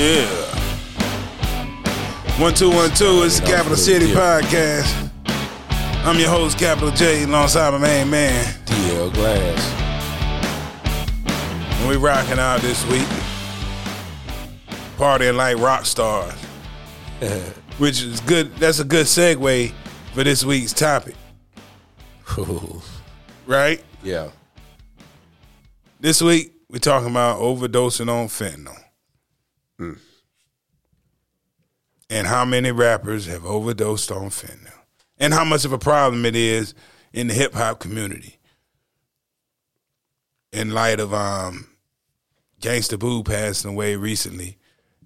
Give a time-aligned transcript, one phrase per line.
[0.00, 0.24] Yeah.
[2.40, 3.22] One two one two.
[3.24, 5.10] It's the Capital City Podcast.
[6.06, 8.46] I'm your host, Capital J, alongside my main man.
[8.64, 9.62] DL Glass.
[11.80, 13.06] And we rocking out this week.
[14.96, 16.32] Partying like rock stars.
[17.76, 18.56] Which is good.
[18.56, 19.70] That's a good segue
[20.14, 21.14] for this week's topic,
[22.38, 22.80] Ooh,
[23.46, 23.84] right?
[24.02, 24.30] yeah.
[26.00, 28.82] This week we're talking about overdosing on fentanyl.
[32.08, 34.72] And how many rappers have overdosed on fentanyl.
[35.18, 36.74] And how much of a problem it is
[37.12, 38.38] in the hip hop community.
[40.52, 41.68] In light of um
[42.60, 44.58] Gangsta Boo passing away recently,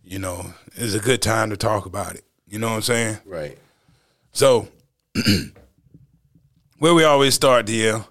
[0.02, 2.24] you know, it's a good time to talk about it.
[2.46, 3.18] You know what I'm saying?
[3.24, 3.58] Right.
[4.32, 4.68] So,
[6.78, 8.06] where we always start, DL,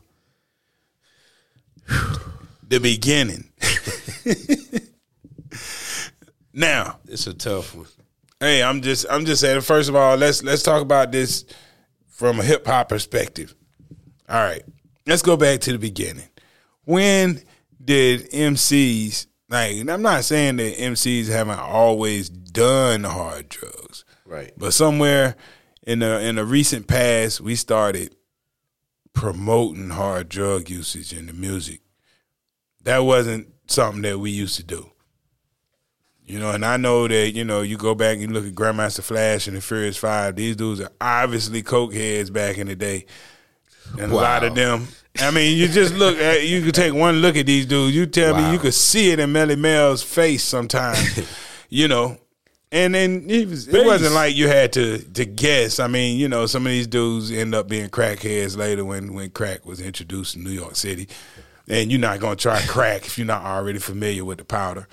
[2.67, 3.49] the beginning.
[6.53, 7.87] now, It's a tough one.
[8.39, 9.61] hey, I'm just, I'm just saying.
[9.61, 11.45] First of all, let's let's talk about this
[12.07, 13.55] from a hip hop perspective.
[14.29, 14.63] All right,
[15.05, 16.27] let's go back to the beginning.
[16.85, 17.41] When
[17.83, 19.77] did MCs like?
[19.77, 24.05] and I'm not saying that MCs haven't always done hard drugs.
[24.25, 24.51] Right.
[24.57, 25.35] But somewhere
[25.85, 28.15] in the in the recent past, we started
[29.13, 31.81] promoting hard drug usage in the music.
[32.83, 34.91] That wasn't something that we used to do.
[36.25, 38.53] You know, and I know that, you know, you go back and you look at
[38.53, 42.75] Grandmaster Flash and the Furious Five, these dudes are obviously coke heads back in the
[42.75, 43.05] day.
[43.99, 44.87] And a lot of them.
[45.19, 47.95] I mean, you just look at you could take one look at these dudes.
[47.95, 51.19] You tell me you could see it in Melle Mel's face sometimes.
[51.69, 52.17] you know.
[52.71, 55.79] And then it, was, it wasn't like you had to to guess.
[55.79, 59.29] I mean, you know, some of these dudes end up being crackheads later when when
[59.29, 61.07] crack was introduced in New York City.
[61.67, 64.87] And you're not gonna try crack if you're not already familiar with the powder.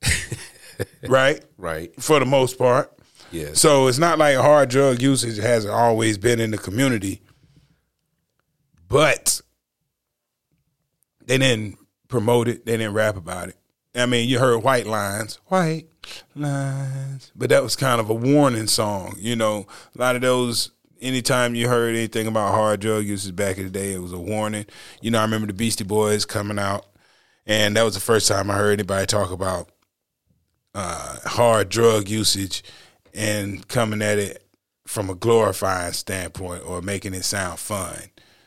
[1.08, 1.44] right?
[1.58, 1.92] Right.
[2.00, 2.90] For the most part.
[3.30, 3.50] Yeah.
[3.54, 7.20] So it's not like hard drug usage hasn't always been in the community,
[8.88, 9.40] but
[11.26, 12.64] they didn't promote it.
[12.64, 13.56] They didn't rap about it.
[13.94, 15.86] I mean, you heard white lines, white
[16.34, 19.16] lines, but that was kind of a warning song.
[19.18, 20.70] You know, a lot of those.
[21.00, 24.18] Anytime you heard anything about hard drug usage back in the day, it was a
[24.18, 24.64] warning.
[25.02, 26.86] You know, I remember the Beastie Boys coming out,
[27.46, 29.68] and that was the first time I heard anybody talk about
[30.74, 32.62] uh, hard drug usage
[33.12, 34.44] and coming at it
[34.86, 37.98] from a glorifying standpoint or making it sound fun.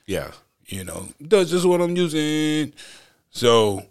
[0.05, 0.31] yeah.
[0.69, 2.73] You know, that's just what I'm using.
[3.29, 3.83] So,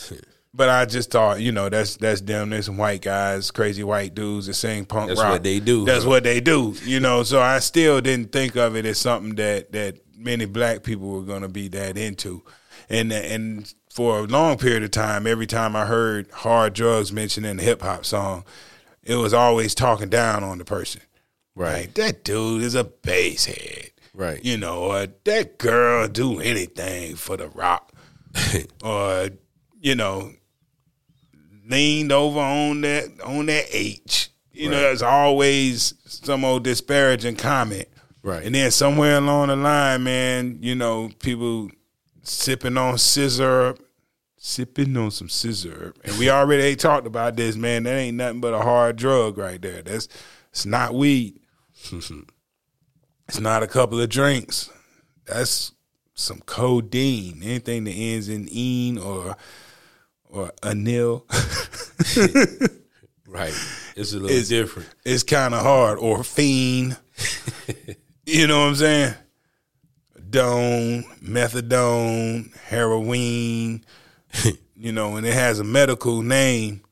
[0.54, 2.50] but I just thought, you know, that's that's them.
[2.50, 5.28] There's some white guys, crazy white dudes that sing punk That's rock.
[5.28, 6.74] That's what they do, That's what they do.
[6.84, 10.82] You know, so I still didn't think of it as something that that many black
[10.82, 12.42] people were going to be that into,
[12.90, 17.44] and and for a long period of time, every time I heard hard drugs mentioned
[17.44, 18.44] in a hip hop song,
[19.02, 21.00] it was always talking down on the person.
[21.56, 21.80] Right.
[21.80, 23.90] Like that dude is a base head.
[24.14, 24.38] Right.
[24.44, 27.92] You know, or that girl do anything for the rock.
[28.84, 29.30] or,
[29.80, 30.30] you know,
[31.68, 34.28] leaned over on that on that H.
[34.52, 34.82] You know, Right.
[34.82, 37.88] there's always some old disparaging comment.
[38.22, 38.44] Right.
[38.44, 41.72] And then somewhere along the line, man, you know, people
[42.22, 43.80] sipping on sizzurp,
[44.38, 45.96] sipping on some sizzurp.
[46.04, 47.82] And we already talked about this, man.
[47.82, 49.82] That ain't nothing but a hard drug right there.
[49.82, 50.08] That's
[50.50, 51.40] it's not weed.
[51.92, 54.70] it's not a couple of drinks.
[55.26, 55.72] That's
[56.14, 57.42] some codeine.
[57.42, 59.36] Anything that ends in "ene" or
[60.24, 61.24] or anil.
[63.30, 63.52] Right.
[63.94, 64.88] It's a little It's- different.
[65.04, 65.98] it's kind of hard.
[65.98, 66.96] Or fiend.
[68.26, 69.14] you know what I'm saying?
[70.30, 73.84] Done, methadone, heroin.
[74.76, 76.82] you know, and it has a medical name.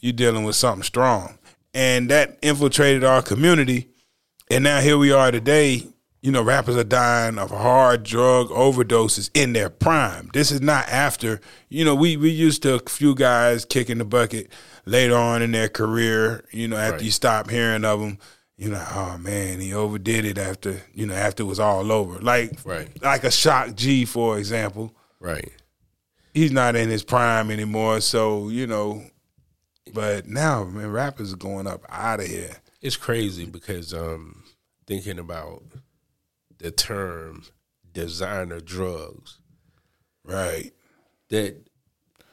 [0.00, 1.38] You're dealing with something strong,
[1.72, 3.88] and that infiltrated our community.
[4.50, 5.86] And now here we are today.
[6.20, 10.30] You know, rappers are dying of hard drug overdoses in their prime.
[10.32, 11.40] This is not after.
[11.68, 14.50] You know, we we used to a few guys kicking the bucket
[14.86, 16.44] later on in their career.
[16.50, 17.02] You know, after Right.
[17.04, 18.18] you stop hearing of them,
[18.56, 20.82] you know, oh man, he overdid it after.
[20.94, 22.18] You know, after it was all over.
[22.20, 22.88] Like, Right.
[23.02, 25.52] like a Shock G, for example Right.
[26.34, 28.00] He's not in his prime anymore.
[28.02, 29.02] So you know,
[29.94, 32.56] but now man, rappers are going up out of here.
[32.82, 34.44] It's crazy because um
[34.86, 35.62] thinking about
[36.58, 37.44] the term
[37.92, 39.38] designer drugs
[40.24, 40.72] Right.
[41.28, 41.56] that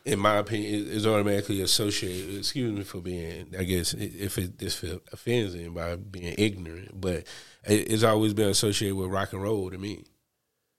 [0.05, 4.83] in my opinion is automatically associated excuse me for being I guess if it this
[5.13, 7.25] offends anybody being ignorant but
[7.63, 10.03] it's always been associated with rock and roll to me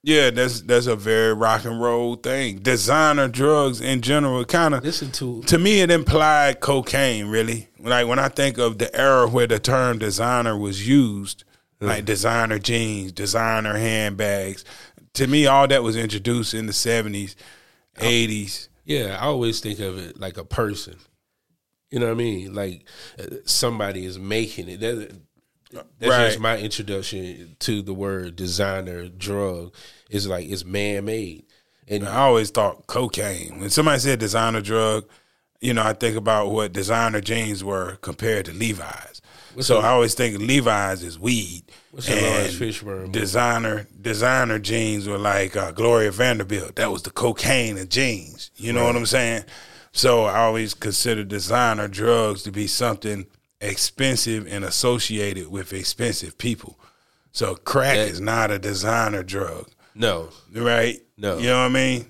[0.05, 2.59] Yeah, that's that's a very rock and roll thing.
[2.59, 4.83] Designer drugs in general, kind of.
[4.83, 7.27] Listen to To me, it implied cocaine.
[7.27, 11.45] Really, like when I think of the era where the term designer was used,
[11.79, 14.65] like designer jeans, designer handbags.
[15.13, 17.37] To me, all that was introduced in the seventies,
[17.99, 18.67] eighties.
[18.83, 20.97] Yeah, I always think of it like a person.
[21.91, 22.53] You know what I mean?
[22.53, 22.85] Like
[23.17, 24.81] uh, somebody is making it.
[24.81, 25.15] That,
[25.99, 26.27] that's Right.
[26.27, 29.73] just my introduction to the word designer drug.
[30.09, 31.45] Is like it's man made,
[31.87, 33.59] and I always thought cocaine.
[33.59, 35.05] When somebody said designer drug,
[35.59, 39.21] you know, I think about what designer jeans were compared to Levi's.
[39.61, 41.63] so I always think Levi's is weed.
[41.91, 43.11] What's the Laurence Fishburne movie?
[43.11, 46.75] designer designer jeans were like uh, Gloria Vanderbilt.
[46.75, 48.51] That was the cocaine of jeans.
[48.55, 49.45] You know what I'm saying?
[49.93, 53.25] So I always consider designer drugs to be something
[53.63, 56.79] expensive and associated with expensive people.
[57.31, 60.99] So crack That- is not a designer drug no, right?
[61.17, 61.37] No.
[61.37, 62.05] you know what I mean.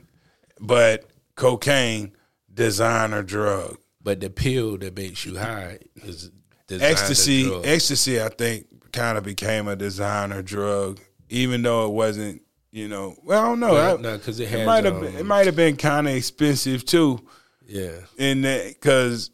[0.59, 2.13] But cocaine,
[2.53, 6.31] designer drug, but the pill that makes you high is
[6.67, 7.43] designer ecstasy.
[7.45, 7.65] drug.
[7.65, 12.41] Ecstasy, I think, kind of became a designer drug, even though it wasn't.
[12.71, 13.73] You know, well, I don't know.
[13.73, 16.07] Well, I- no, 'cause it it might have um, been, it might have been kind
[16.07, 17.19] of expensive too.
[17.67, 19.29] yeah, in that because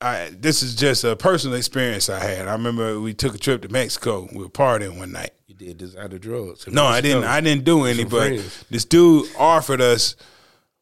[0.00, 2.46] I this is just a personal experience I had.
[2.48, 4.28] I remember we took a trip to Mexico.
[4.32, 5.30] We were partying one night.
[5.46, 6.66] you did this out of drugs.
[6.68, 7.24] No, I didn't.
[7.24, 8.02] I didn't do any.
[8.02, 8.64] Some But friends.
[8.70, 10.14] this dude offered us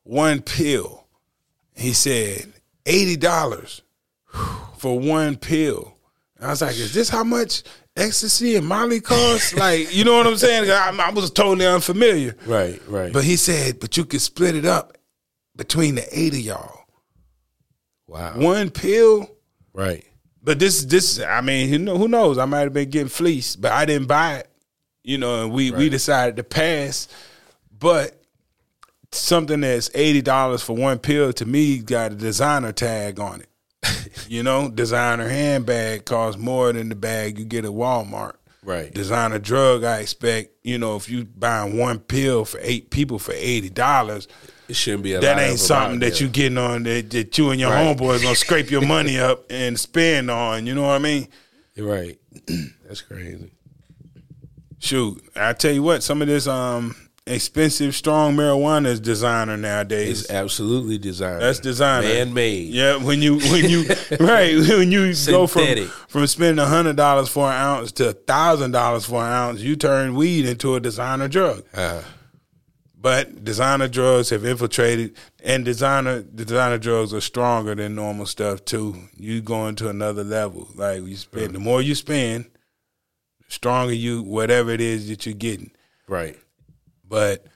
[0.03, 1.07] one pill.
[1.75, 2.53] He said
[2.85, 3.83] eighty dollars
[4.79, 5.95] for one pill.
[6.37, 7.63] And I was like, "Is this how much
[7.97, 10.71] ecstasy and Molly cost?" like, you know what I'm saying?
[10.71, 12.37] I, I was totally unfamiliar.
[12.45, 13.13] Right, right.
[13.15, 14.99] But he said, "But you could split it up
[15.57, 16.76] between the eight of y'all.
[18.07, 19.31] Wow, One pill."
[19.73, 20.05] right.
[20.43, 22.39] But this, this, I mean, who know- who knows?
[22.39, 24.49] I might have been getting fleeced, but I didn't buy it.
[25.03, 27.09] You know, and we we decided to pass.
[27.77, 28.21] But
[29.13, 34.09] something that's eighty dollars for one pill to me got a designer tag on it.
[34.29, 38.35] you know, designer handbag costs more than the bag you get at Walmart.
[38.63, 38.93] Right.
[38.93, 40.51] Designer drug, I expect.
[40.65, 44.27] You know, if you buying one pill for eight people for eighty dollars,
[44.69, 47.61] It shouldn't be a that ain't something that you getting on that, that you and
[47.61, 47.97] your Right.
[47.97, 50.67] homeboys gonna scrape your money up and spend on.
[50.67, 51.29] You know what I mean?
[51.75, 52.19] You're right.
[52.87, 53.51] That's crazy.
[54.79, 56.95] Shoot, I tell you what, some of this um
[57.29, 60.23] expensive strong marijuana is designer nowadays.
[60.23, 61.41] It's absolutely designer.
[61.41, 62.69] That's designer, man made.
[62.69, 63.85] Yeah, when you when you
[64.21, 69.07] right when you go from from spending hundred dollars for an ounce to thousand dollars
[69.07, 71.65] for an ounce, you turn weed into a designer drug.
[71.75, 72.03] Uh,
[73.07, 78.97] But designer drugs have infiltrated, and designer designer drugs are stronger than normal stuff too.
[79.17, 80.67] You going to another level.
[80.75, 82.47] Like you spend, the more you spend,
[83.47, 85.71] the stronger you whatever it is that you're getting.
[86.09, 86.37] right.
[87.09, 87.47] But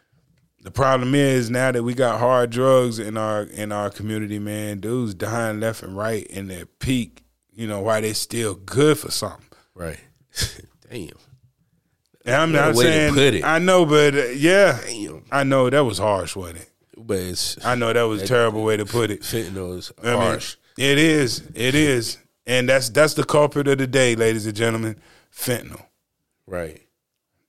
[0.63, 4.79] the problem is now that we got hard drugs in our in our community, man,
[4.79, 7.25] dudes dying left and right in their peak.
[7.51, 9.49] You know why they still good for something.
[9.75, 9.99] Right.
[10.89, 11.09] Damn.
[12.27, 13.45] I'm not saying.
[13.45, 15.25] I know, but uh, yeah, Damn.
[15.33, 16.71] I know that was harsh, wasn't it?
[16.97, 19.23] But it's I know that was a terrible way to put it.
[19.23, 20.57] fentanyl is I mean, harsh.
[20.77, 21.43] it is.
[21.55, 22.19] It is.
[22.47, 24.97] And that's that's the culprit of the day, ladies and gentlemen.
[25.35, 25.83] Fentanyl.
[26.47, 26.83] Right.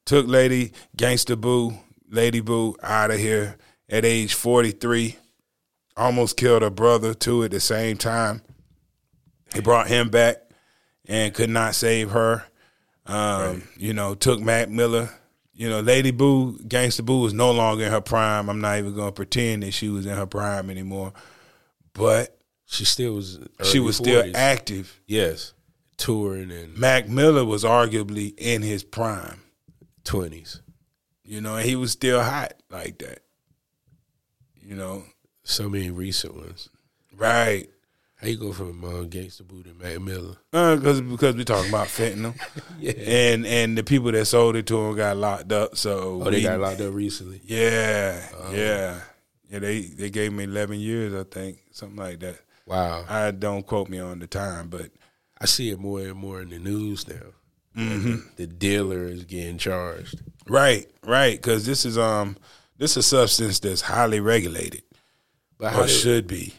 [0.06, 1.74] Took Lady Gangsta Boo,
[2.10, 3.58] Lady Boo out of here
[3.90, 5.18] at age 43.
[5.98, 8.42] Almost killed her brother too at the same time.
[9.54, 10.38] He brought him back
[11.08, 12.46] and could not save her.
[13.06, 15.10] Um, You know, took Mac Miller.
[15.54, 18.50] You know, Lady Boo, Gangsta Boo was no longer in her prime.
[18.50, 21.14] I'm not even going to pretend that she was in her prime anymore.
[21.94, 23.38] But She still was.
[23.64, 25.00] she was still active.
[25.06, 25.54] Yes.
[25.98, 29.42] Touring and Mac Miller was arguably in his prime,
[30.04, 30.62] twenties.
[31.24, 33.20] you know, and he was still hot like that.
[34.64, 35.04] You know,
[35.44, 36.70] So many recent ones.
[37.16, 37.70] right?
[38.22, 40.36] How you go from uh, Gangsta Boo to Mac Miller?
[40.52, 42.36] Because because we talking about fentanyl,
[42.80, 42.92] Yeah.
[42.94, 45.76] and and the people that sold it to him got locked up.
[45.76, 47.42] So Oh, they got locked up recently.
[47.44, 49.00] Yeah, yeah,
[49.50, 49.60] yeah.
[49.60, 52.40] They they gave me eleven years, I think, something like that.
[52.68, 53.06] Wow.
[53.10, 54.92] I don't quote me on the time, but
[55.40, 57.16] I see it more and more in the news now.
[57.76, 58.16] Mm-hmm.
[58.36, 60.22] The dealer is getting charged.
[60.48, 62.38] right, right, because this is um
[62.78, 64.84] this is a substance that's highly regulated
[65.58, 66.54] But or should be.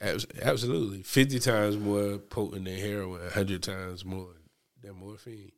[0.00, 4.28] Abs- absolutely fifty times more potent than heroin, hundred times more
[4.82, 5.52] than morphine,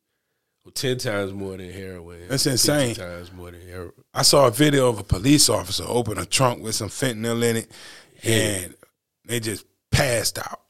[0.64, 2.28] or ten times more than heroin.
[2.28, 2.94] That's 50 insane.
[2.94, 3.92] times more than heroin.
[4.14, 7.56] I saw a video of a police officer open a trunk with some fentanyl in
[7.56, 7.70] it,
[8.22, 8.74] and
[9.26, 10.60] they just passed out.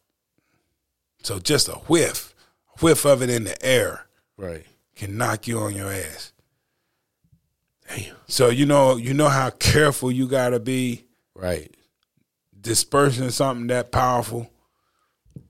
[1.23, 2.35] So just a whiff,
[2.77, 4.07] a whiff of it in the air
[4.37, 4.65] Right.
[4.95, 6.33] can knock you on your ass.
[7.89, 8.17] Damn.
[8.29, 11.05] So you know, you know how careful you gotta be
[11.35, 11.76] Right.
[12.67, 14.51] Dispersing something that powerful.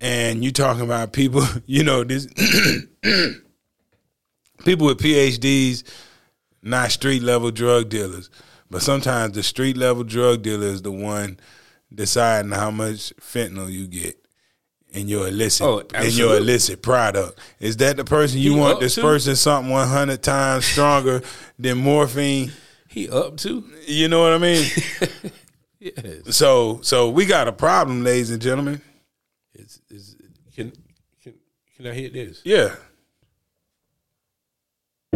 [0.01, 2.27] And you talking about people, you know, this
[4.65, 5.83] people with PhDs,
[6.63, 8.31] not street level drug dealers.
[8.71, 11.39] But sometimes the street level drug dealer is the one
[11.95, 14.17] deciding how much fentanyl you get
[14.91, 17.39] in your illicit Oh, in your illicit product.
[17.61, 18.87] Is that the person you He want up to?
[18.87, 21.23] dispersing something one hundred times stronger
[21.59, 22.51] than morphine?
[22.89, 23.63] He up to?
[23.87, 24.69] You know what I mean?
[25.79, 26.37] Yes.
[26.37, 28.81] so so we got a problem, ladies and gentlemen.
[29.55, 30.17] It's, it's,
[30.55, 30.73] can,
[31.23, 31.35] can,
[31.77, 32.41] can I hit this?
[32.45, 32.77] Yeah.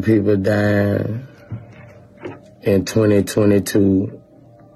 [0.02, 1.26] people dying
[2.62, 4.20] in 2022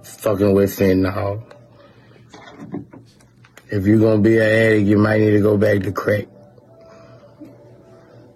[0.02, 1.42] fucking with fentanyl.
[3.70, 6.26] If you're gonna be an addict, you might need to go back to crack.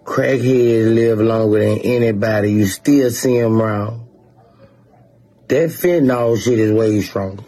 [0.05, 2.53] Crackheads live longer than anybody.
[2.53, 4.08] You still see them around.
[5.49, 7.43] That fentanyl shit is way stronger.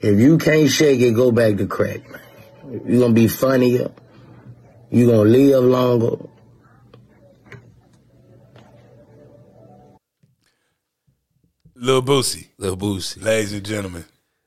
[0.00, 2.82] If you can't shake it, go back to crack, man.
[2.86, 3.90] You're gonna be funnier.
[4.90, 6.16] You're gonna live longer.
[11.74, 13.22] Lil Boosie, Lil Boosie.
[13.22, 14.04] ladies and gentlemen.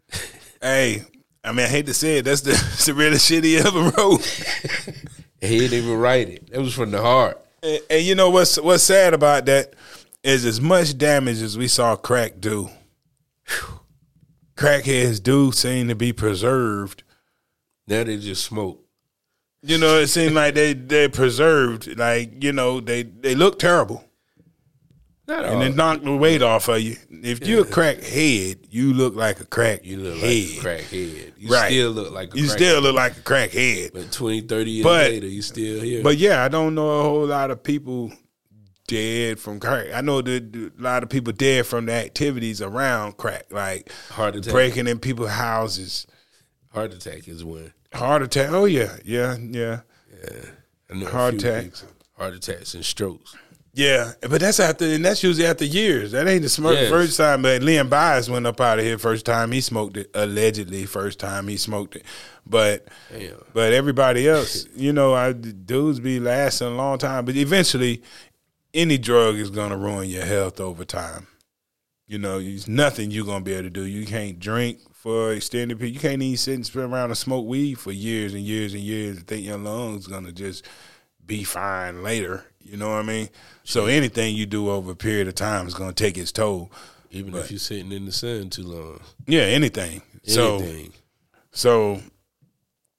[0.62, 1.04] hey,
[1.44, 3.92] I mean, I hate to say it, that's the, that's the realest shit he ever
[3.98, 4.46] wrote.
[5.42, 6.50] He didn't even write it.
[6.54, 7.38] It was from the heart.
[7.62, 9.74] and, and you know what's what's sad about that
[10.24, 12.70] is as much damage as we saw crack do.
[14.56, 17.04] Crackheads do seem to be preserved.
[17.88, 18.80] Now they just smoke.
[19.64, 21.98] You know, it seems like they they preserved.
[21.98, 24.04] Like you know, they they look terrible.
[25.26, 25.62] Not and all.
[25.62, 26.98] it knocked the weight off of you.
[27.10, 29.86] If you're a crack head, you look like a crack.
[29.86, 30.22] you look head.
[30.22, 31.34] like a crackhead.
[31.38, 31.68] You Right.
[31.72, 32.50] still look like a You crackhead.
[32.52, 33.92] still look like a crack head.
[33.94, 36.04] But 20, 30 years But- later, you still here.
[36.04, 38.12] But yeah, I don't know a whole lot of people
[38.94, 39.88] dead from crack.
[39.94, 44.36] I know that a lot of people dead from the activities around crack, like heart
[44.36, 44.54] attack.
[44.54, 46.06] breaking in people's houses,
[46.74, 47.74] Heart attack is one.
[47.94, 48.50] heart attack.
[48.52, 49.82] Oh yeah, yeah, yeah,
[50.92, 51.82] I know Heart attacks.
[51.82, 51.96] people.
[52.18, 53.36] Heart attacks and strokes.
[53.74, 54.12] yeah.
[54.22, 56.12] But that's after, and that's usually after years.
[56.12, 56.90] That ain't the Yes.
[56.90, 57.42] first time.
[57.42, 60.10] But Len Bias went up out of here first time he smoked it.
[60.14, 62.04] Allegedly, first time he smoked it.
[62.46, 63.34] But Damn.
[63.54, 67.26] But everybody else, you know, I, dudes be lasting a long time.
[67.26, 68.04] But eventually,
[68.74, 71.28] any drug is going to ruin your health over time.
[72.08, 73.86] You know, there's nothing you're going to be able to do.
[73.86, 75.94] You can't drink for extended period.
[75.94, 78.84] You can't even sit and spin around and smoke weed for years and years and
[78.84, 80.66] years and think your lungs going to just
[81.26, 82.46] be fine later.
[82.60, 83.30] You know what I mean?
[83.64, 86.72] So anything you do over a period of time is going to take its toll.
[87.12, 89.00] Even if you're sitting in the sun too long.
[89.28, 90.02] Yeah, anything.
[90.24, 90.60] So
[91.52, 92.02] So,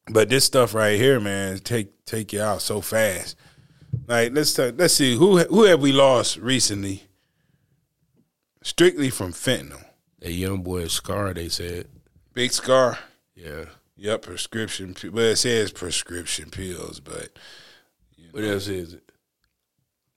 [0.09, 3.37] but this stuff right here, man, take take you out so fast.
[4.07, 7.05] Like let's talk, let's see who who have we lost recently,
[8.63, 9.85] strictly from fentanyl.
[10.21, 11.89] that young boy Scarr, they said.
[12.35, 12.99] Big Scarr.
[13.35, 13.67] Yeah.
[13.97, 14.97] Yep, prescription.
[15.13, 17.31] Well, it says prescription pills, but
[18.33, 19.11] What else is it?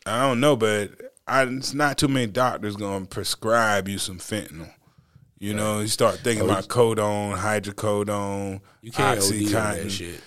[0.05, 0.55] I don't know.
[0.55, 0.91] But
[1.27, 4.71] I, it's not too many doctors gonna prescribe you some fentanyl.
[5.39, 10.19] You know, you start thinking Oh, about codone, hydrocodone, You can't oxycontin.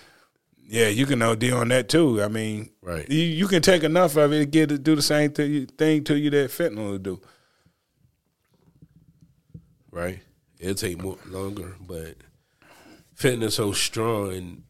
[0.71, 2.23] Yeah, you can OD on that too.
[2.23, 3.07] I mean, Right.
[3.09, 6.05] You, you can take enough of it to get it do the same to thing
[6.05, 7.21] to you that fentanyl will do.
[9.91, 10.19] Right?
[10.59, 12.15] It'll take more longer, but
[13.17, 14.63] fentanyl's so strong and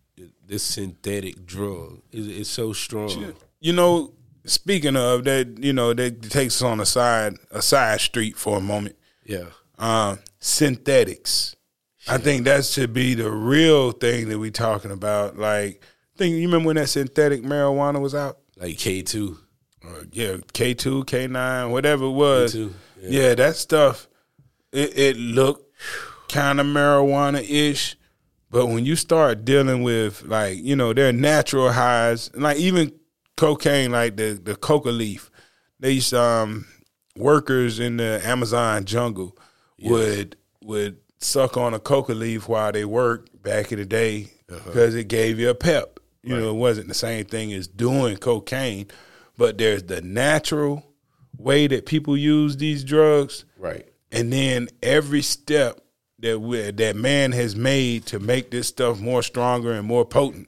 [0.43, 3.35] this synthetic drug is it's so strong.
[3.59, 8.01] You know, speaking of that, you know that takes us on a side a side
[8.01, 8.95] street for a moment.
[9.23, 9.45] Yeah.
[9.77, 11.55] Uh, synthetics.
[12.07, 15.37] I think that should be the real thing that we talking about.
[15.37, 15.81] Like,
[16.17, 18.39] think you remember when that synthetic marijuana was out?
[18.57, 19.37] Like K two.
[19.85, 22.55] Uh, yeah, K two, K nine, whatever it was.
[22.55, 23.35] K2, Yeah.
[23.35, 24.07] that stuff.
[24.71, 25.75] It, it looked
[26.29, 27.97] kind of marijuana ish,
[28.51, 32.93] but when you start dealing with like you know their natural highs, like even
[33.37, 35.31] cocaine, like the the coca leaf,
[35.79, 36.65] these um
[37.17, 39.35] workers in the Amazon jungle
[39.81, 44.95] would would suck on a coca leaf while they worked back in the day because
[44.95, 45.99] it gave you a pep.
[46.23, 48.87] You know, it wasn't the same thing as doing cocaine,
[49.37, 50.85] but there's the natural
[51.37, 53.87] way that people use these drugs, Right.
[54.11, 55.79] and then every step
[56.19, 60.47] that we, that man has made to make this stuff more stronger and more potent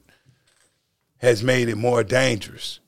[1.18, 2.80] has made it more dangerous.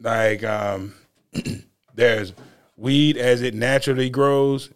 [0.00, 0.94] Like um,
[1.94, 2.32] there's
[2.76, 4.70] weed as it naturally grows,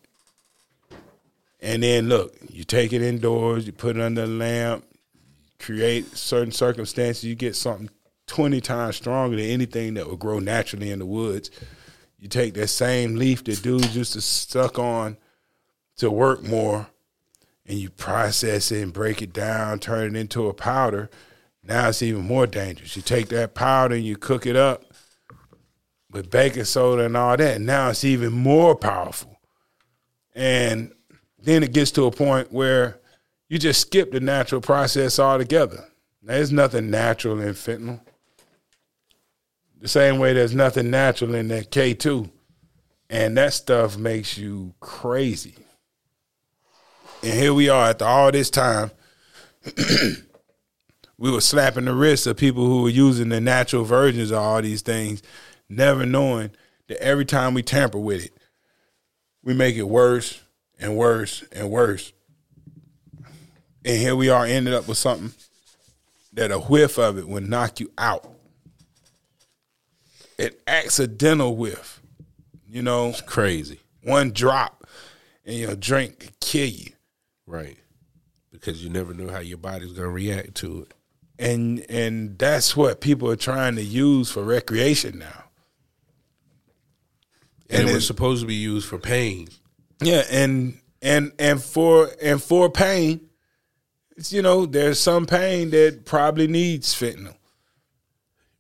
[1.60, 4.84] and then look, you take it indoors, you put it under a lamp,
[5.58, 7.90] create certain circumstances, you get something
[8.26, 11.50] twenty times stronger than anything that would grow naturally in the woods.
[12.18, 15.16] You take that same leaf that dudes used to suck on
[15.96, 16.88] to work more,
[17.66, 21.10] and you process it and break it down, turn it into a powder.
[21.62, 22.96] Now it's even more dangerous.
[22.96, 24.84] You take that powder and you cook it up
[26.10, 27.60] with baking soda and all that.
[27.60, 29.40] Now it's even more powerful.
[30.34, 30.92] And
[31.40, 32.98] then it gets to a point where
[33.48, 35.84] you just skip the natural process altogether.
[36.22, 38.00] There's nothing natural in fentanyl.
[39.80, 42.28] The same way there's nothing natural in that K2.
[43.10, 45.54] And that stuff makes you crazy.
[47.22, 48.90] And here we are after all this time.
[51.18, 54.60] we were slapping the wrists of people who were using the natural versions of all
[54.60, 55.22] these things,
[55.68, 56.50] never knowing
[56.88, 58.32] that every time we tamper with it,
[59.42, 60.42] we make it worse
[60.78, 62.12] and worse and worse.
[63.84, 65.32] And here we are ended up with something
[66.32, 68.28] that a whiff of it would knock you out.
[70.38, 72.00] An accidental whiff.
[72.68, 73.80] You know, It's crazy.
[74.02, 74.86] one drop
[75.44, 76.92] in your drink could kill you.
[77.46, 77.78] Right.
[78.52, 80.94] Because you never know how your body's gonna react to it.
[81.38, 85.44] And and that's what people are trying to use for recreation now.
[87.70, 89.48] And, And it- was supposed to be used for pain.
[90.00, 93.28] Yeah, and and and for and for pain,
[94.16, 97.36] it's, you know, there's some pain that probably needs fentanyl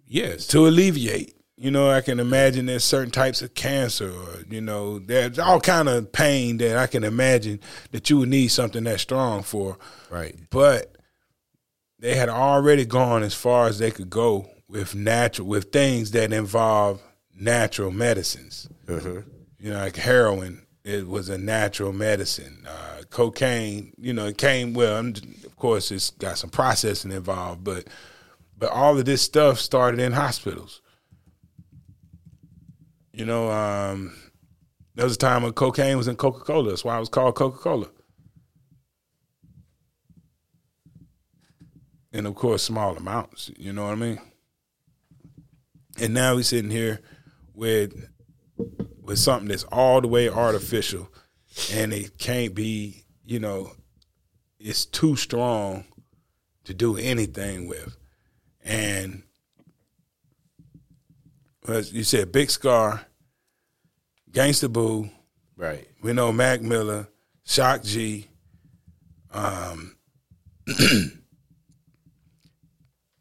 [0.06, 0.46] Yes.
[0.48, 1.34] to alleviate.
[1.56, 5.60] You know, I can imagine there's certain types of cancer, or you know, there's all
[5.60, 7.58] kind of pain that I can imagine
[7.90, 9.76] that you would need something that strong for.
[10.08, 10.36] Right.
[10.50, 10.96] But
[11.98, 16.32] they had already gone as far as they could go with natural, with things that
[16.32, 17.02] involve
[17.34, 18.68] natural medicines.
[18.88, 19.22] Uh-huh.
[19.58, 22.66] You know, like heroin, it was a natural medicine.
[22.66, 24.96] Uh, cocaine, you know, it came well.
[24.96, 25.14] I'm-
[25.44, 27.88] Of course, it's got some processing involved, but
[28.56, 30.80] but all of this stuff started in hospitals.
[33.12, 34.16] You know, um,
[34.94, 36.70] there was a time when cocaine was in Coca Cola.
[36.70, 37.88] That's why it was called Coca Cola.
[42.12, 43.50] And of course, small amounts.
[43.58, 44.20] You know what I mean?
[46.00, 47.00] And now we're sitting here
[47.54, 48.08] with
[49.08, 51.08] with something that's all the way artificial
[51.72, 53.72] and it can't be, you know,
[54.60, 55.84] it's too strong
[56.64, 57.96] to do anything with.
[58.62, 59.22] And
[61.66, 63.00] as you said, Big Scarr,
[64.30, 65.08] Gangsta Boo,
[65.56, 65.88] Right.
[66.02, 67.08] we know Mac Miller,
[67.44, 68.28] Shock G,
[69.32, 69.96] um,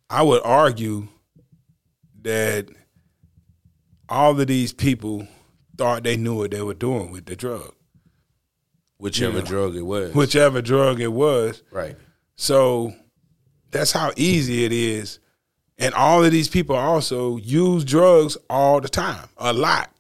[0.09, 1.07] I would argue
[2.23, 2.67] that
[4.09, 5.27] all of these people
[5.77, 7.73] thought they knew what they were doing with the drug,
[8.97, 10.13] Whichever drug it was.
[10.15, 11.61] whichever drug it was.
[11.71, 11.95] right.
[12.35, 12.93] So
[13.71, 15.19] that's how easy it is.
[15.79, 19.91] And all of these people also use drugs all the time, a lot.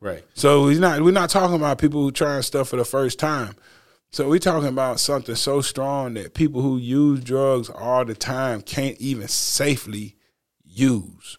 [0.00, 0.24] Right.
[0.34, 3.56] So we're not we're not talking about people who trying stuff for the first time.
[4.10, 8.62] So we're talking about something so strong that people who use drugs all the time
[8.62, 10.16] can't even safely
[10.64, 11.36] use.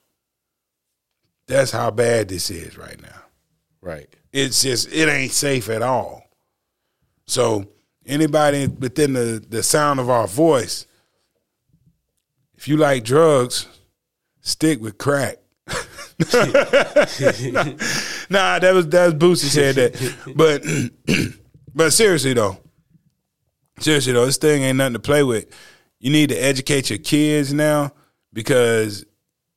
[1.48, 3.19] That's how bad this is right now.
[3.82, 4.08] Right.
[4.32, 6.24] It's just it ain't safe at all.
[7.26, 7.70] So
[8.06, 10.86] anybody within the, the sound of our voice,
[12.56, 13.68] if you like drugs,
[14.42, 15.38] stick with crack.
[18.30, 20.36] nah, that was that was Boosie said that.
[20.36, 20.64] But
[21.74, 22.58] but seriously though,
[23.80, 25.46] seriously though, this thing ain't nothing to play with.
[26.00, 27.94] You need to educate your kids now
[28.34, 29.06] because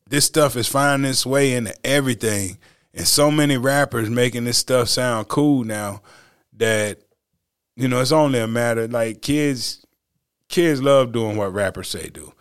[0.09, 2.59] this stuff is finding its way into everything.
[2.95, 6.03] And so many rappers making this stuff sound cool now
[6.55, 7.01] that,
[7.77, 9.85] you know, it's only a matter like kids
[10.49, 12.33] kids love doing what rappers say do.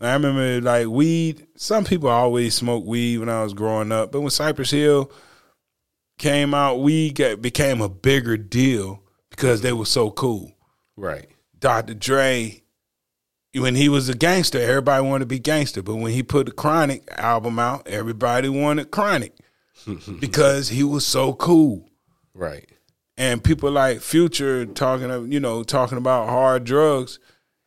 [0.00, 4.20] I remember like weed, some people always smoked weed when I was growing up, but
[4.20, 5.10] when Cypress Hill
[6.18, 10.52] came out, weed got, became a bigger deal because they were so cool.
[10.96, 11.26] Right.
[11.58, 11.94] Dr.
[11.94, 12.62] Dre,
[13.54, 15.82] when he was a gangster, everybody wanted to be gangster.
[15.82, 19.36] But when he put the Chronic album out, everybody wanted Chronic
[20.20, 21.88] because he was so cool.
[22.34, 22.68] Right.
[23.16, 27.18] And people like Future talking, of, you know, talking about hard drugs,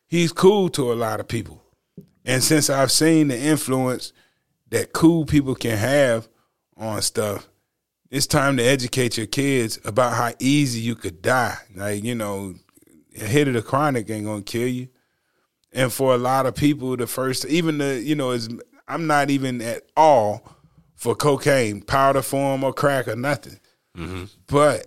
[0.06, 1.62] he's cool to a lot of people.
[2.24, 4.12] And since I've seen the influence
[4.70, 6.28] that cool people can have
[6.76, 7.48] on stuff,
[8.10, 11.56] it's time to educate your kids about how easy you could die.
[11.74, 12.54] Like, you know,
[13.20, 14.88] a hit of the chronic ain't gonna kill you.
[15.72, 18.48] And for a lot of people, the first even the you know, is
[18.86, 20.42] I'm not even at all
[21.02, 23.58] for cocaine, powder form or crack or nothing.
[23.98, 24.24] Mm-hmm.
[24.46, 24.86] But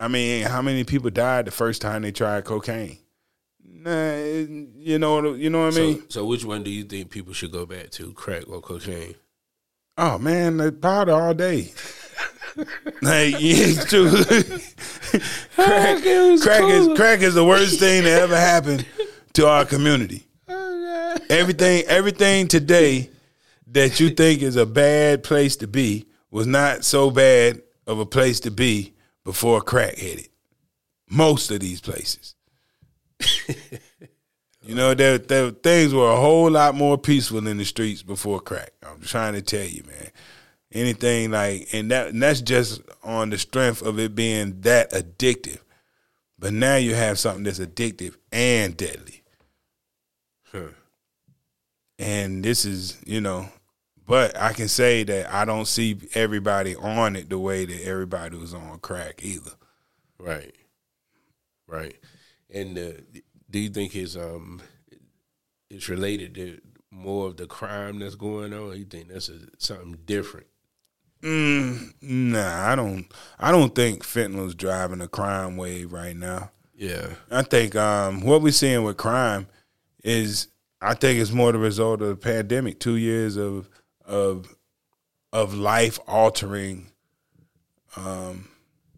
[0.00, 2.98] I mean, how many people died the first time they tried cocaine?
[3.64, 6.00] Nah, it- you know, you know what I mean.
[6.00, 9.14] so, so which one do you think people should go back to, crack or cocaine?
[9.96, 11.72] Oh man, the powder all day.
[12.56, 12.66] like
[13.02, 14.10] yeah, it's true.
[15.54, 16.02] crack,
[16.42, 18.84] crack is crack is the worst thing that ever happened
[19.34, 20.24] to our community.
[20.48, 23.10] Oh, everything everything today
[23.68, 28.06] that you think is a bad place to be was not so bad of a
[28.06, 30.28] place to be before crack hit it.
[31.08, 32.34] Most of these places.
[34.62, 38.40] you know, there, there things were a whole lot more peaceful in the streets before
[38.40, 38.72] crack.
[38.82, 40.10] I'm trying to tell you, man.
[40.72, 45.60] Anything like and that and that's just on the strength of it being that addictive.
[46.38, 49.22] But now you have something that's addictive and deadly.
[50.52, 50.68] Huh.
[51.98, 53.48] And this is, you know,
[54.06, 58.36] but I can say that I don't see everybody on it the way that everybody
[58.36, 59.52] was on crack either.
[60.18, 60.54] Right.
[61.66, 61.96] Right.
[62.52, 62.92] And uh,
[63.50, 64.62] do you think it's um
[65.68, 68.76] it's related to more of the crime that's going on?
[68.76, 70.46] You think that's a, something different?
[71.22, 73.06] Mm, nah, I don't.
[73.38, 76.50] I don't think fentanyl's driving a crime wave right now.
[76.74, 77.14] Yeah.
[77.30, 79.48] I think um, what we're seeing with crime
[80.04, 80.48] is,
[80.80, 82.78] I think it's more the result of the pandemic.
[82.78, 83.68] Two years of
[84.06, 84.54] of
[85.32, 86.90] of life altering
[87.96, 88.48] um,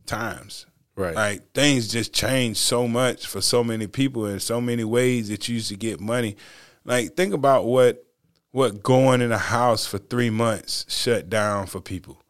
[0.06, 0.66] times.
[0.94, 1.14] Right.
[1.14, 5.48] Like things just changed so much for so many people in so many ways that
[5.48, 6.36] you used to get money.
[6.84, 8.04] Like think about what
[8.50, 12.20] what going in a house for three months shut down for people.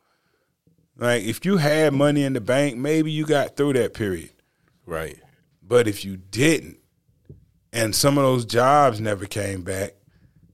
[0.97, 4.33] Like if you had money in the bank, maybe you got through that period.
[4.85, 5.19] Right.
[5.63, 6.79] But if you didn't,
[7.73, 9.93] and some of those jobs never came back,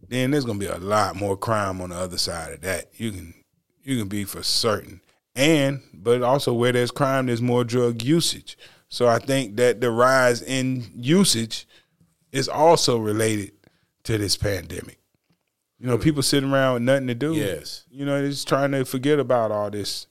[0.08, 2.88] then there's gonna be a lot more crime on the other side of that.
[2.94, 3.34] You can
[3.82, 5.00] you can be for certain.
[5.34, 8.56] And but also where there's crime, there's more drug usage.
[8.88, 11.66] So I think that the rise in usage
[12.32, 13.52] is also related
[14.04, 14.98] to this pandemic.
[15.80, 17.34] You know, people sitting around with nothing to do.
[17.34, 17.84] Yes.
[17.90, 20.06] You know, they're just trying to forget about all this.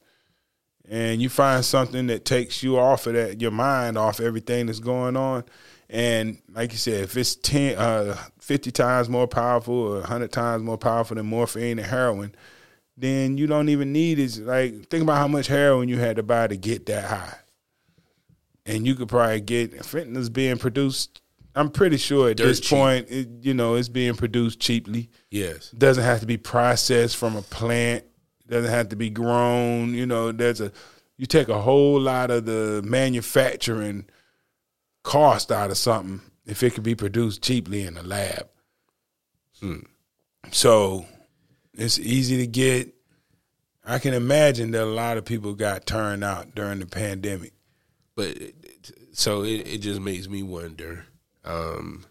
[0.89, 4.79] And you find something that takes you off of that, your mind off everything that's
[4.79, 5.45] going on.
[5.93, 10.63] And like you said, if it's 10, uh, 50 times more powerful or 100 times
[10.63, 12.33] more powerful than morphine and heroin,
[12.97, 14.37] then you don't even need it.
[14.39, 17.37] Like, think about how much heroin you had to buy to get that high.
[18.65, 21.21] And you could probably get fentanyl's being produced.
[21.55, 22.69] I'm pretty sure at Dirt this cheap.
[22.77, 25.69] point, it, you know, it's being produced cheaply Yes.
[25.69, 28.03] doesn't have to be processed from a plant
[28.49, 30.71] doesn't have to be grown you know there's a
[31.17, 34.05] you take a whole lot of the manufacturing
[35.03, 38.47] cost out of something if it could be produced cheaply in a lab.
[40.51, 41.05] So
[41.73, 42.93] it's easy to get.
[43.85, 47.53] I can imagine that a lot of people got turned out during the pandemic.
[48.15, 48.37] But
[49.13, 51.05] so it, it just makes me wonder
[51.45, 52.05] um,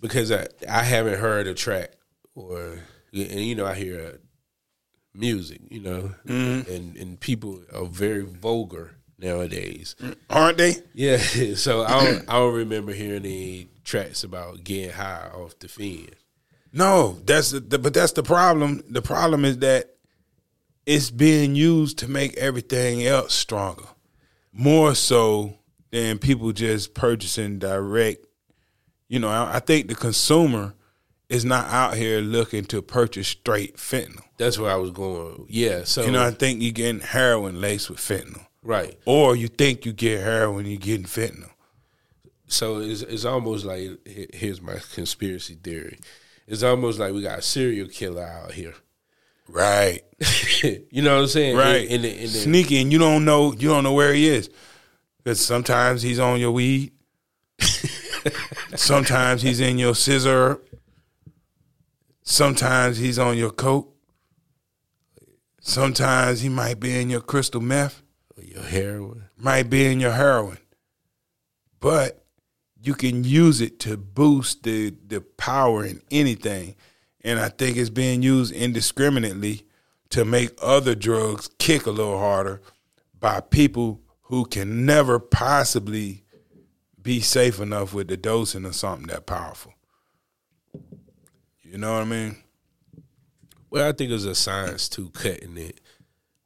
[0.00, 1.92] because I I haven't heard a track
[2.34, 2.78] or
[3.12, 4.16] and you know I hear uh,
[5.14, 6.12] music you know
[6.68, 9.96] and and people are very vulgar nowadays.
[10.30, 11.16] aren't they Yeah,
[11.54, 16.16] so I don't I don't remember hearing any tracks about getting high off the fiend.
[16.72, 18.82] No, that's the, the- but that's the problem.
[18.88, 19.90] The problem is that
[20.86, 23.84] it's being used to make everything else stronger,
[24.52, 25.58] more so
[25.90, 28.26] than people just purchasing direct.
[29.08, 30.74] You know, I, I think the consumer
[31.28, 34.22] is not out here looking to purchase straight fentanyl.
[34.36, 35.46] That's where I was going.
[35.48, 38.98] Yeah, so You know, I think you're getting heroin laced with fentanyl, right.
[39.04, 41.50] or you think you get heroin, you're getting fentanyl.
[42.46, 45.98] So it's it's almost like here's my conspiracy theory.
[46.46, 48.74] It's almost like we got a serial killer out here.
[49.48, 50.02] Right,
[50.62, 51.56] you know what I'm saying?
[51.56, 51.86] right.
[51.86, 54.50] In, in in Sneaky, and you don't know you don't know where he is
[55.18, 56.92] because sometimes he's on your weed,
[58.76, 60.60] sometimes he's in your sizzurp,
[62.22, 63.90] sometimes he's on your coat.
[65.60, 68.02] sometimes he might be in your crystal meth,
[68.42, 69.24] your heroin.
[69.36, 70.58] might be in your heroin,
[71.80, 72.24] but
[72.80, 76.76] you can use it to boost the the power in anything,
[77.22, 79.66] and I think it's being used indiscriminately
[80.10, 82.60] to make other drugs kick a little harder
[83.18, 86.24] by people who can never possibly
[87.00, 89.74] be safe enough with the dosing of something that powerful.
[91.62, 92.36] You know what I mean?
[93.68, 95.80] Well, I think there's a science to cutting it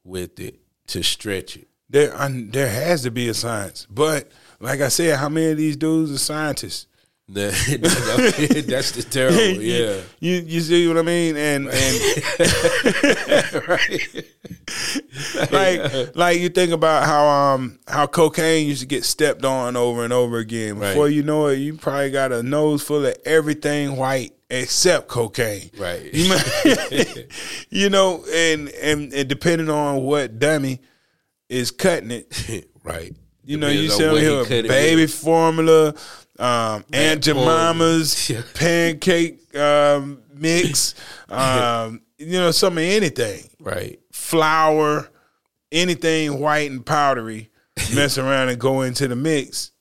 [0.03, 1.68] with it to stretch it.
[1.89, 5.57] There, I, there has to be a science, but like I said, how many of
[5.57, 6.85] these dudes are scientists?
[7.31, 9.37] That's the terrible.
[9.61, 10.01] Yeah.
[10.19, 11.37] you you see what I mean?
[11.37, 11.99] And and
[13.67, 14.25] right,
[15.51, 20.03] like like you think about how um how cocaine used to get stepped on over
[20.03, 20.79] and over again.
[20.79, 20.89] Right.
[20.89, 25.69] Before you know it, you probably got a nose full of everything white except cocaine.
[25.77, 26.11] Right.
[26.11, 26.35] You,
[27.69, 30.79] you know, and, and and depending on what dummy
[31.49, 33.13] is cutting it, right.
[33.43, 35.89] you know, you on here cut it baby formula,
[36.37, 40.95] um, Aunt Jemima's pancake um, mix,
[41.29, 43.99] um, you know, some of anything, Right.
[44.11, 45.09] flour,
[45.71, 47.49] anything white and powdery,
[47.93, 49.71] mess around and go into the mix,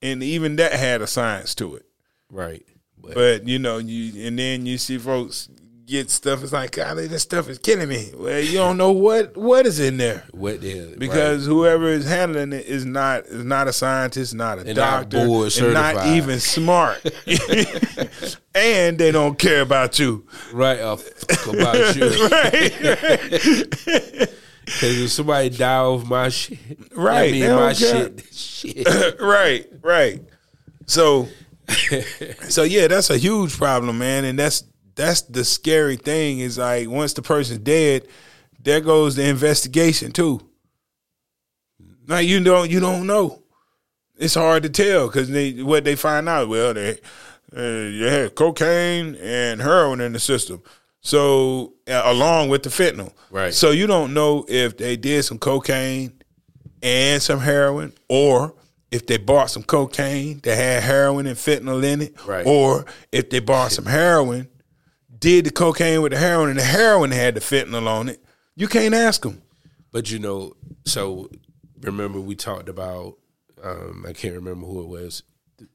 [0.00, 1.86] and even that had a science to it.
[2.30, 2.64] Right.
[3.00, 5.48] But, But you know, you and then you see folks
[5.88, 6.42] get stuff.
[6.42, 8.12] It's like, God, this stuff is killing me.
[8.14, 10.88] Well, you don't know what what is in there what the hell?
[10.98, 15.08] because whoever is handling it is not is not a scientist, not a And not
[15.10, 17.02] doctor, board and not even smart,
[18.54, 20.26] and they don't care about you.
[20.52, 22.08] right, right uh, fuck about you.
[22.28, 22.72] Right,
[24.64, 26.58] Because if somebody die off my shit,
[26.94, 28.10] Right, I mean my care.
[28.12, 29.20] shit, shit.
[29.20, 30.22] right, right.
[30.86, 31.28] So,
[32.48, 34.64] so yeah, that's a huge problem, man, and that's
[34.98, 36.40] that's the scary thing.
[36.40, 38.06] Is like once the person's dead,
[38.62, 40.40] there goes the investigation too.
[42.06, 43.42] Now you don't you don't know.
[44.16, 46.48] It's hard to tell because they what they find out.
[46.48, 46.98] Well, they
[47.56, 50.62] uh, had cocaine and heroin in the system,
[51.00, 53.12] so uh, along with the fentanyl.
[53.30, 53.54] Right.
[53.54, 56.12] So you don't know if they did some cocaine
[56.82, 58.54] and some heroin, or
[58.90, 62.46] if they bought some cocaine that had heroin and fentanyl in it, Right.
[62.46, 64.48] or if they bought some heroin,
[65.18, 68.24] did the cocaine with the heroin, and the heroin had the fentanyl on it.
[68.54, 69.42] You can't ask them.
[69.92, 70.54] But you know,
[70.84, 71.30] so
[71.80, 73.18] remember we talked about
[73.62, 75.22] um, I can't remember who it was.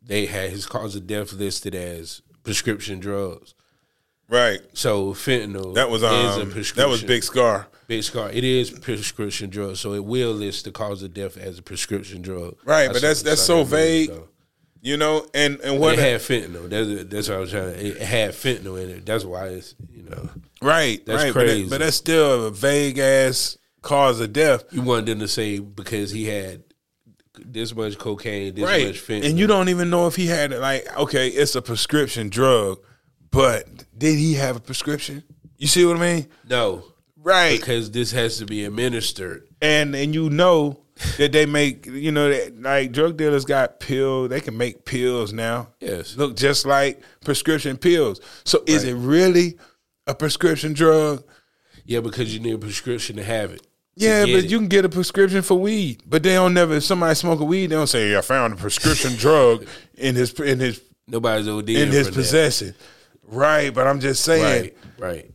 [0.02, 3.54] They had his cause of death listed as prescription drugs.
[4.30, 4.62] Right.
[4.74, 6.78] So fentanyl That was is um, a prescription.
[6.78, 7.68] that was Big Scarr.
[7.88, 8.32] Big scarr.
[8.32, 12.22] It is prescription drug, so it will list the cause of death as a prescription
[12.22, 12.56] drug.
[12.64, 14.30] Right, I but that's that's so vague, ago.
[14.84, 15.26] You know.
[15.34, 16.70] And and what it had fentanyl.
[16.70, 17.88] That's that's what I was trying to.
[17.88, 19.06] It had fentanyl in it.
[19.08, 20.30] That's why it's you know
[20.62, 21.70] right, That's right, but, that- crazy.
[21.70, 24.64] but that's still a vague ass cause of death.
[24.72, 26.64] you wanted them to say because he had
[27.40, 30.52] this much cocaine, this right much fentanyl, and you don't even know if he had
[30.54, 32.78] it like okay it's a prescription drug
[33.32, 33.66] but
[33.98, 35.24] did he have a prescription
[35.58, 36.86] you see what i mean no
[37.18, 39.48] right because this has to be administered.
[39.62, 40.80] and and you know
[41.18, 45.34] that they make you know that like drug dealers got pills they can make pills
[45.34, 46.16] now Yes.
[46.18, 49.58] look just like prescription pills so is it really
[50.08, 51.24] a prescription drug
[51.86, 53.66] Yeah, because you need a prescription to have it.
[53.96, 54.50] yeah, but it.
[54.52, 56.76] you can get a prescription for weed, but they don't never.
[56.76, 60.60] If somebody smoking weed, they don't say, "I found a prescription drug in his in
[60.60, 62.74] his nobody's OD in his possession.
[63.26, 64.44] Right, but I'm just saying.
[64.44, 65.32] Right, right.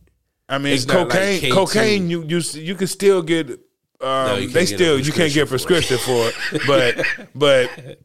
[0.47, 1.51] I mean, It's not like cocaine.
[1.53, 2.09] Cocaine.
[2.09, 3.59] You you you can still get.
[4.01, 7.99] Um, can't they still you can't get a prescription prescription for it, but but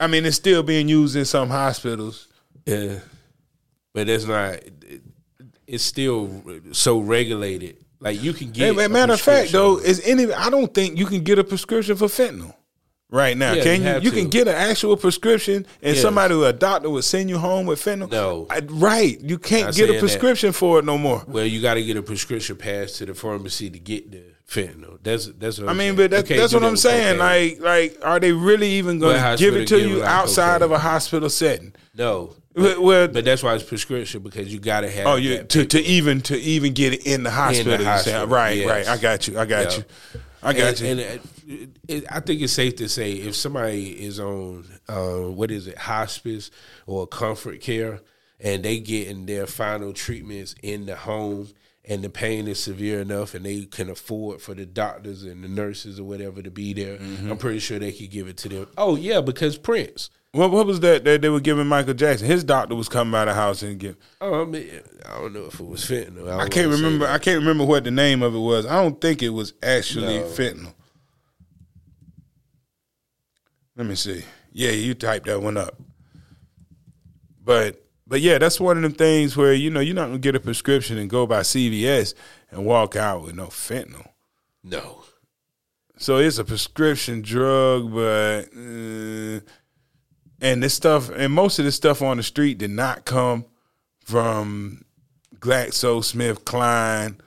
[0.00, 2.28] I mean it's still being used in some hospitals.
[2.66, 3.00] Yeah,
[3.94, 4.54] but it's not.
[4.54, 5.02] it-
[5.66, 7.76] It's still so regulated.
[8.00, 8.74] Like you can get.
[8.74, 11.44] Hey, a matter of fact, though, is any I don't think you can get a
[11.44, 12.54] prescription for fentanyl
[13.10, 13.52] right now.
[13.52, 14.00] Yeah, can you you?
[14.00, 16.00] You can get an actual prescription, and Yes.
[16.00, 18.10] somebody, a doctor, would send you home with fentanyl.
[18.10, 18.46] No.
[18.48, 19.20] I- right?
[19.20, 19.98] You can't Not get a that.
[20.00, 21.22] prescription for it no more.
[21.26, 24.98] well, you got to get a prescription passed to the pharmacy to get the fentanyl.
[25.02, 25.58] That's that's.
[25.60, 26.10] What I mean, saying.
[26.10, 27.18] but can't that's what I'm saying.
[27.18, 30.62] Like, like, are they really even going to give it to you outside cocaine?
[30.64, 31.74] of a hospital setting?
[31.94, 35.06] no, Well, well, but that's why it's prescription because you got to have.
[35.06, 37.72] oh, that to, to even to even get it in the hospital.
[37.72, 38.68] you say, hospital, right, yes.
[38.68, 38.88] right.
[38.88, 39.38] I got you.
[39.38, 39.78] I got Yeah.
[39.78, 40.20] you.
[40.42, 40.86] I got and, you.
[40.86, 45.50] And it, it, I think it's safe to say if somebody is on uh, what
[45.50, 46.50] is it, hospice
[46.86, 48.00] or comfort care,
[48.40, 51.48] and they getting their final treatments in the home,
[51.88, 55.48] and the pain is severe enough, and they can afford for the doctors and the
[55.48, 57.30] nurses or whatever to be there, Mm-hmm.
[57.32, 58.66] I'm pretty sure they could give it to them.
[58.76, 60.10] Oh yeah, because Prince.
[60.32, 62.26] what, what was that that they were giving Michael Jackson?
[62.26, 63.96] His doctor was coming by the house and give.
[64.20, 64.68] Oh, I, mean,
[65.08, 66.38] I don't know if it was fentanyl.
[66.38, 67.06] I can't remember.
[67.06, 68.66] I can't remember what the name of it was.
[68.66, 70.24] I don't think it was actually No.
[70.24, 70.74] fentanyl.
[73.76, 74.24] Let me see.
[74.52, 75.78] Yeah, you typed that one up.
[77.44, 80.34] But but yeah, that's one of them things where you know you're not gonna get
[80.34, 82.14] a prescription and go by CVS
[82.50, 84.08] and walk out with no fentanyl.
[84.64, 85.04] no.
[86.00, 89.40] So it's a prescription drug, but uh,
[90.40, 93.44] and this stuff and most of this stuff on the street did not come
[94.04, 94.84] from
[95.40, 97.18] GlaxoSmithKline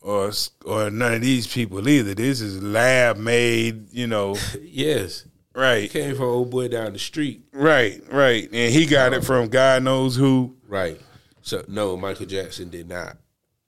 [0.00, 0.30] or
[0.64, 2.14] or none of these people either.
[2.14, 4.36] This is lab made, you know.
[4.62, 5.24] Yes,
[5.58, 7.42] Right, came from old boy down the street.
[7.52, 10.56] right, right, and he got it from God knows who.
[10.68, 11.00] Right.
[11.42, 13.16] So no, Michael Jackson did not.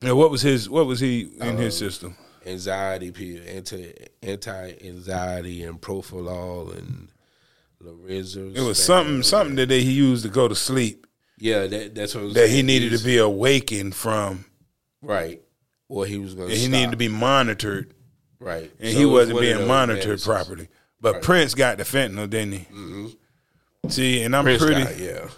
[0.00, 0.70] And what was his?
[0.70, 2.16] What was he in his um, system?
[2.46, 7.08] anxiety pill, anti anti anxiety and Propofol and
[7.80, 8.50] Lorenzo.
[8.54, 11.06] It was something something that he used to go to sleep.
[11.38, 14.44] Yeah, that, that's what that he needed to be awakened from.
[15.02, 15.40] right,
[15.88, 16.54] or he was going to.
[16.54, 17.94] He needed to be monitored,
[18.38, 20.24] right, and So he was wasn't being monitored medicines.
[20.24, 20.68] properly.
[21.00, 23.16] But Prince got the fentanyl, didn't he?
[23.88, 24.82] See, and I'm Prince pretty.
[24.84, 25.28] got yeah,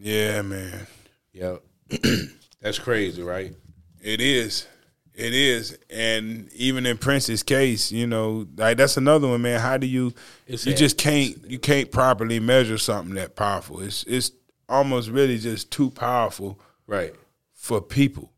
[0.00, 0.86] Yeah, man.
[1.32, 1.56] yeah.
[2.60, 3.54] that's crazy, right?
[4.02, 4.66] It is.
[5.14, 5.78] It is.
[5.88, 9.60] And even in Prince's case, you know, like that's another one, man.
[9.60, 10.12] How do you
[10.46, 13.80] It's you just can't you can't properly measure something that powerful.
[13.80, 14.32] It's it's
[14.68, 17.14] almost really just too powerful Right,
[17.54, 18.30] for people.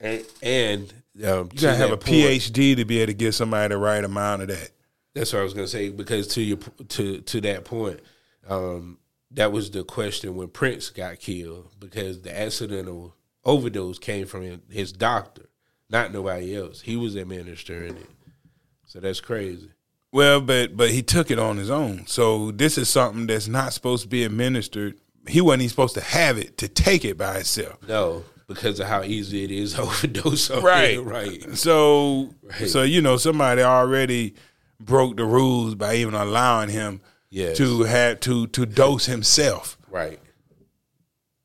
[0.00, 0.90] and and
[1.24, 4.42] um, You gotta have a PhD to be able to give somebody the right amount
[4.42, 4.70] of that.
[5.14, 8.00] That's what I was gonna say because to your to to that point,
[8.48, 8.98] um,
[9.30, 14.92] that was the question when Prince got killed because the accidental overdose came from his
[14.92, 15.46] doctor,
[15.90, 16.80] not nobody else.
[16.82, 18.10] He was administering it,
[18.86, 19.70] so that's crazy.
[20.12, 22.06] Well, but but he took it on his own.
[22.06, 24.98] So this is something that's not supposed to be administered.
[25.28, 27.76] He wasn't even supposed to have it to take it by itself.
[27.86, 30.50] No, because of how easy it is to overdose.
[30.50, 30.94] Right.
[30.94, 31.00] it.
[31.02, 31.56] right.
[31.56, 32.68] So Right.
[32.68, 34.34] so you know somebody already
[34.84, 37.56] broke the rules by even allowing him Yes.
[37.58, 39.78] to have to to dose himself.
[39.90, 40.20] Right.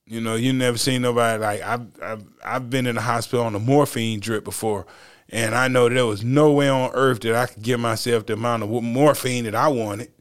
[0.05, 3.55] You know, you never seen nobody like I've I've I've been in the hospital on
[3.55, 4.85] a morphine drip before,
[5.29, 8.33] and I know there was no way on earth that I could give myself the
[8.33, 10.11] amount of morphine that I wanted.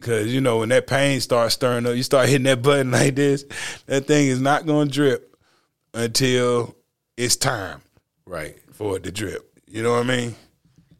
[0.00, 3.14] Cause you know when that pain starts stirring up, you start hitting that button like
[3.14, 3.44] this,
[3.86, 5.36] that thing is not going to drip
[5.94, 6.74] until
[7.16, 7.82] it's time
[8.26, 8.56] Right.
[8.72, 9.48] for it to drip.
[9.66, 10.34] You know what I mean?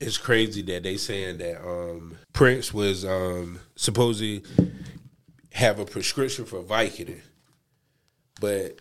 [0.02, 4.42] It's crazy that they saying that um, Prince was um, supposedly
[5.52, 7.20] have a prescription for Vicodin,
[8.40, 8.80] but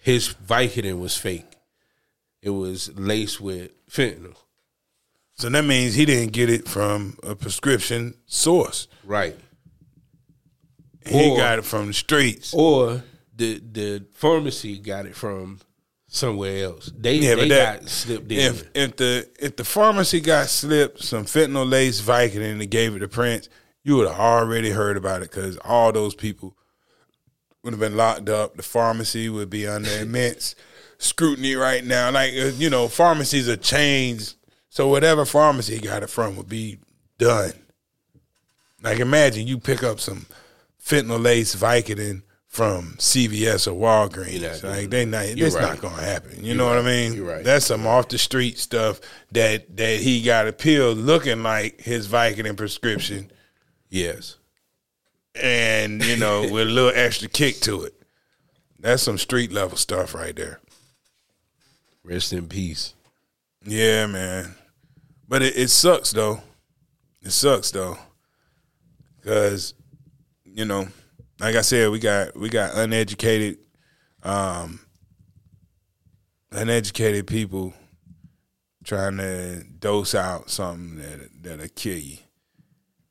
[0.00, 1.46] his Vicodin was fake.
[2.40, 4.36] It was laced with fentanyl.
[5.34, 8.88] So that means he didn't get it from a prescription source.
[9.04, 9.38] Right.
[11.06, 12.52] He Or- got it from the streets.
[12.54, 13.02] Or
[13.34, 15.60] the the pharmacy got it from
[16.12, 16.92] somewhere else.
[16.96, 18.38] They Yeah, they that got slipped in.
[18.38, 22.94] if if the if the pharmacy got slipped some fentanyl laced Vicodin and they gave
[22.94, 23.48] it to Prince,
[23.82, 26.54] you would have already heard about it because all those people
[27.64, 28.56] would have been locked up.
[28.56, 30.54] The pharmacy would be under immense
[30.98, 32.10] scrutiny right now.
[32.10, 34.34] Like uh, you know, pharmacies are changed,
[34.68, 36.78] so whatever pharmacy he got it from would be
[37.16, 37.52] done.
[38.82, 40.26] Like imagine you pick up some
[40.84, 42.22] fentanyl laced Vicodin
[42.52, 44.62] from CVS or Walgreens.
[44.62, 45.62] Not like they not, You're it's right.
[45.62, 46.44] not gonna happen.
[46.44, 47.14] You know what I mean?
[47.14, 47.42] You're right.
[47.42, 49.00] That's some off the street stuff
[49.32, 53.32] that that he got a pill looking like his Vicodin prescription,
[53.88, 54.36] yes.
[55.34, 57.94] and you know with a little extra kick to it.
[58.78, 60.60] That's some street level stuff right there.
[62.04, 62.92] Rest in peace.
[63.64, 64.56] Yeah, man.
[65.26, 66.42] But it, it sucks though.
[67.22, 67.96] It sucks though,
[69.18, 69.72] because
[70.44, 70.88] you know,
[71.42, 73.58] like I said, we got we got uneducated,
[74.22, 74.80] um,
[76.52, 77.74] uneducated people
[78.84, 82.18] trying to dose out something that that'll kill you,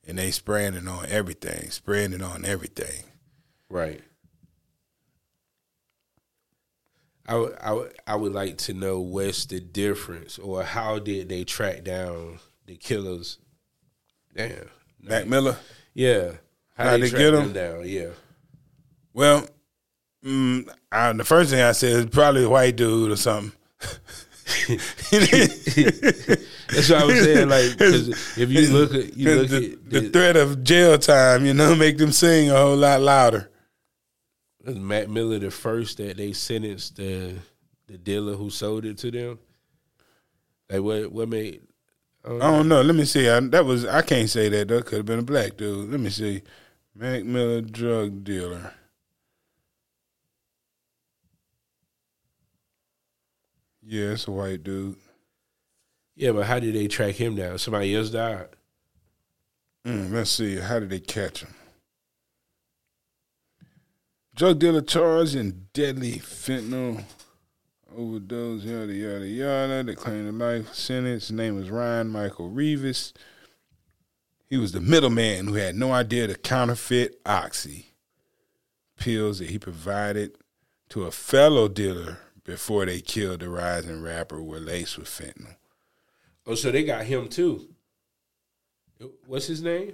[0.07, 3.03] and they spraying it on everything, spraying it on everything.
[3.69, 4.01] Right.
[7.27, 11.29] I would, I would, I would like to know what's the difference, or how did
[11.29, 13.37] they track down the killers?
[14.35, 14.69] Damn.
[15.01, 15.55] Mac Miller.
[15.93, 16.31] Yeah.
[16.75, 17.53] How How'd they, they get them 'em?
[17.53, 17.83] down?
[17.87, 18.09] Yeah.
[19.13, 19.47] Well,
[20.23, 23.51] mm, I, the first thing I said is probably a white dude or something.
[25.11, 27.49] That's what I was saying.
[27.49, 31.45] Like, if you look at you look the, at the the, threat of jail time,
[31.45, 33.49] you know, make them sing a whole lot louder.
[34.63, 37.35] was Mac Miller the first that they sentenced the
[37.87, 39.39] the dealer who sold it to them.
[40.69, 41.61] Like what what made
[42.23, 42.81] I don't know.
[42.81, 43.27] Let me see.
[43.27, 44.81] I, that was I can't say that though.
[44.81, 45.89] Could have been a black dude.
[45.89, 46.43] Let me see.
[46.95, 48.73] Mac Miller, drug dealer.
[53.83, 54.95] Yeah, it's a white dude.
[56.15, 57.57] yeah, but how did they track him down?
[57.57, 58.49] Somebody else died.
[59.85, 60.57] Mm, let's see.
[60.57, 61.53] How did they catch him?
[64.35, 67.03] Drug dealer charged in deadly fentanyl
[67.95, 69.83] overdose, yada, yada, yada.
[69.83, 71.27] They claimed a life sentence.
[71.27, 73.13] His name was Ryan Michael Reeves.
[74.47, 77.93] He was the middleman who had no idea the counterfeit oxy
[78.97, 80.37] pills that he provided
[80.89, 85.55] to a fellow dealer before they killed the rising rapper were laced with fentanyl.
[86.45, 87.69] Oh, so they got him too.
[89.25, 89.93] What's his name?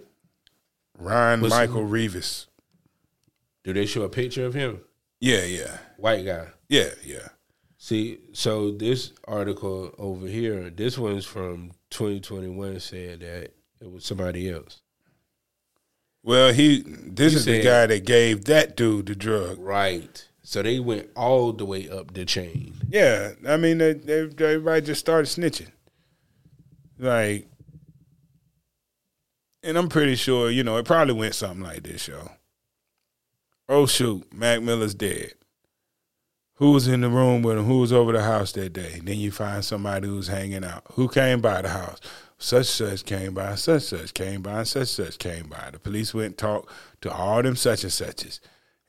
[0.98, 2.48] Ryan Was- Michael Reeves.
[3.64, 4.82] Do they show a picture of him?
[5.20, 5.78] Yeah, yeah.
[5.98, 6.48] White guy.
[6.70, 7.30] Yeah, yeah.
[7.78, 14.50] See, so this article over here, this one's from 2021, said that it was somebody
[14.50, 14.82] else.
[16.24, 19.60] Well, he this He is the guy that gave that dude the drug.
[19.60, 20.27] Right.
[20.50, 22.76] So they went all the way up the chain.
[22.88, 25.72] Yeah, I mean, they, they, everybody just started snitching.
[26.98, 27.50] Like,
[29.62, 32.32] and I'm pretty sure, you know, it probably went something like this, yo.
[33.68, 35.34] Oh shoot, Mac Miller's dead.
[36.54, 37.66] Who was in the room with him?
[37.66, 39.02] Who was over the house that day?
[39.04, 40.86] Then you find somebody who's hanging out.
[40.94, 42.00] Who came by the house?
[42.38, 45.72] Such such came by, such such came by, and such such came by.
[45.74, 46.72] The police went and talked
[47.02, 48.40] to all them such and suches.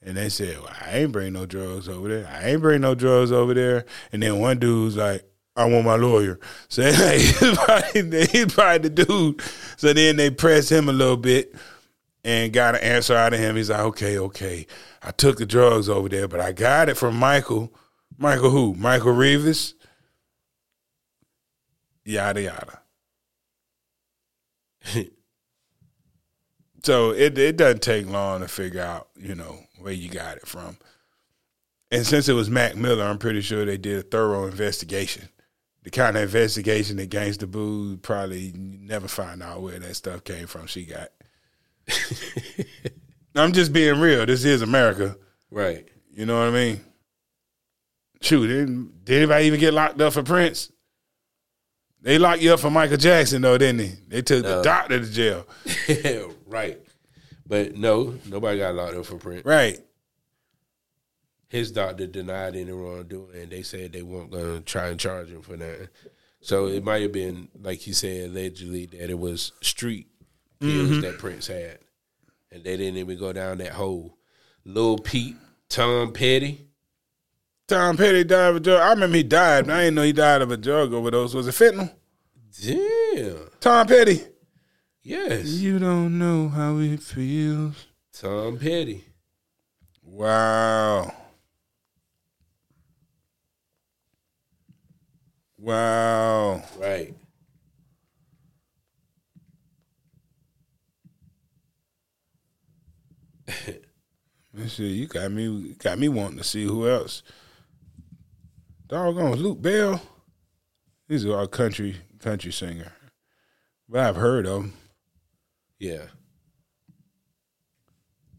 [0.03, 2.29] And they said, well, I ain't bring no drugs over there.
[2.29, 3.85] I ain't bring no drugs over there.
[4.13, 5.25] And then one dude's like,
[5.57, 6.39] I want my lawyer.
[6.69, 9.43] So he's probably, he's probably the dude.
[9.77, 11.55] So then they pressed him a little bit
[12.23, 13.57] and got an answer out of him.
[13.57, 14.67] He's like, okay, okay.
[15.03, 17.73] I took the drugs over there, but I got it from Michael.
[18.17, 18.75] Michael who?
[18.75, 19.75] Michael Rivas?
[22.05, 22.81] Yada yada.
[26.83, 30.47] so it it doesn't take long to figure out, you know, where you got it
[30.47, 30.79] from.
[31.91, 35.29] And since it was Mac Miller, I'm pretty sure they did a thorough investigation.
[35.85, 40.47] The kind of investigation that Gangsta Boo probably never find out where that stuff came
[40.47, 40.67] from.
[40.67, 41.09] She got.
[43.35, 44.27] I'm just being real.
[44.27, 45.17] This is America.
[45.51, 45.89] Right.
[46.13, 46.81] You know what I mean?
[48.21, 50.73] Shoot, did, did anybody even get locked up for Prince?
[52.01, 53.93] They locked you up for Michael Jackson though, didn't they?
[54.09, 55.47] They took the doctor to jail.
[56.47, 56.81] right.
[57.47, 59.45] But no, nobody got locked up for Prince.
[59.45, 59.81] Right.
[61.49, 65.31] His doctor denied any wrongdoing, and they said they weren't going to try and charge
[65.31, 65.89] him for that.
[66.41, 70.09] So it might have been, like he said, allegedly that it was street
[70.61, 71.01] pills mm-hmm.
[71.01, 71.79] that Prince had,
[72.53, 74.19] and they didn't even go down that hole.
[74.65, 75.37] Lil Peep,
[75.71, 76.68] Tom Petty,
[77.69, 78.81] Tom Petty died of a drug.
[78.81, 81.35] I remember he died, but I didn't know he died of a drug overdose.
[81.35, 81.93] Was it fentanyl?
[82.65, 84.23] damn, Tom Petty.
[85.03, 87.87] yes, You don't know how it feels.
[88.13, 89.05] Tom Petty.
[90.03, 91.13] Wow.
[95.59, 96.63] Wow.
[96.79, 97.15] Right.
[104.67, 107.23] Shit, you got me got me wanting to see who else.
[108.89, 110.01] Doggone Luke Bell.
[111.07, 112.93] He's a country country singer.
[113.89, 114.73] But I've heard of him.
[115.79, 116.05] Yeah.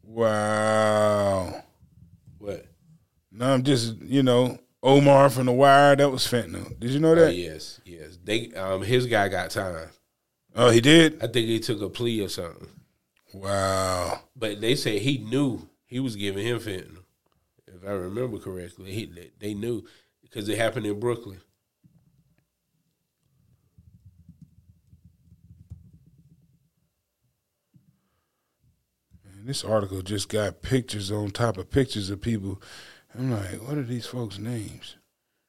[0.04, 1.64] Wow.
[2.39, 2.66] What?
[3.32, 6.80] No, I'm just, you know, Omar from The Wire, that was fentanyl.
[6.80, 7.36] Did you know that?
[7.36, 8.18] yes, yes.
[8.24, 9.89] They um his guy got time.
[10.56, 11.24] Oh, he did?
[11.24, 12.68] I think he took a plea or something.
[13.34, 14.22] Wow.
[14.36, 17.04] But they said he knew he was giving him fentanyl.
[17.68, 19.86] If I remember correctly, he they knew
[20.30, 21.42] because it happened in Brooklyn.
[29.26, 32.62] And this article just got pictures on top of pictures of people.
[33.18, 34.98] I'm like, what are these folks' names?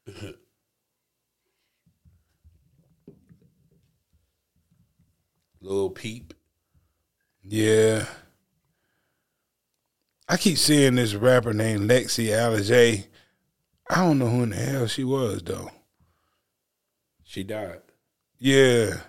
[5.60, 6.32] Lil Peep.
[7.42, 8.06] Yeah.
[10.28, 13.06] I keep seeing this rapper named Lexii Alijai.
[13.90, 15.68] I don't know who in the hell she was though.
[17.24, 17.80] She died.
[18.38, 19.00] Yeah.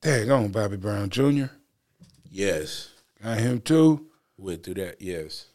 [0.00, 1.46] Dang on Bobby Brown Jr.
[2.30, 2.90] Yes.
[3.22, 4.06] Got him too.
[4.38, 5.00] Went through that.
[5.00, 5.48] Yes.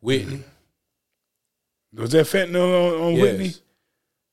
[0.00, 0.42] Whitney.
[1.94, 3.22] Was that fentanyl on, on Yes.
[3.22, 3.54] Whitney?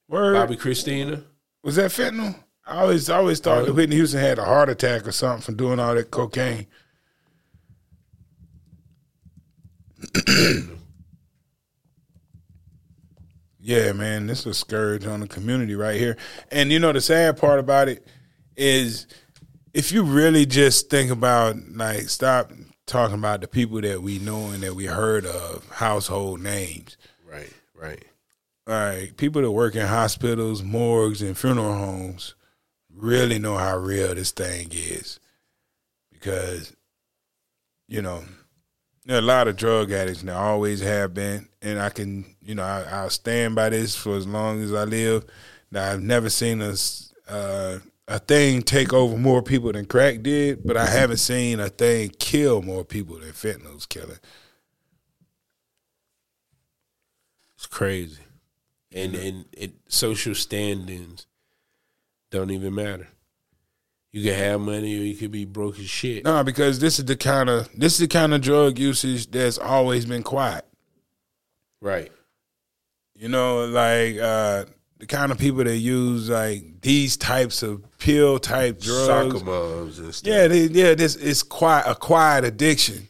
[0.10, 0.36] Word.
[0.36, 1.24] Bobbi Kristina.
[1.64, 2.36] Was that fentanyl?
[2.72, 5.58] I always I always thought that Whitney Houston had a heart attack or something from
[5.58, 6.68] doing all that cocaine.
[13.60, 16.16] yeah, man, this is a scourge on the community right here.
[16.50, 18.08] And you know the sad part about it
[18.56, 19.06] is
[19.74, 22.54] if you really just think about like stop
[22.86, 26.96] talking about the people that we know and that we heard of, household names.
[27.30, 27.52] Right.
[27.76, 28.06] Right.
[28.66, 32.36] Like people that work in hospitals, morgues, and funeral homes
[33.02, 35.20] really know how real this thing is.
[36.12, 36.76] Because,
[37.88, 38.24] you know,
[39.06, 41.50] there are a lot of drug addicts and there always have been.
[41.62, 44.84] And I can, you know, I, I'll stand by this for as long as I
[44.84, 45.26] live.
[45.72, 46.76] Now, I've never seen a,
[47.28, 51.70] uh, a thing take over more people than crack did, but I haven't seen a
[51.70, 54.20] thing kill more people than fentanyl's killing.
[57.56, 58.22] It's crazy.
[58.94, 61.26] And and it social standings
[62.32, 63.08] don't even matter.
[64.12, 66.26] You can have money or you could be broke as shit.
[66.26, 69.58] No, because this is the kind of this is the kind of drug usage that's
[69.58, 70.66] always been quiet.
[71.80, 72.12] Right.
[73.16, 74.66] You know, like uh,
[74.98, 79.06] the kind of people that use like these types of pill type drugs.
[79.08, 80.34] Soccer moms and stuff.
[80.34, 83.08] Yeah, they, yeah, this is quite a quiet addiction.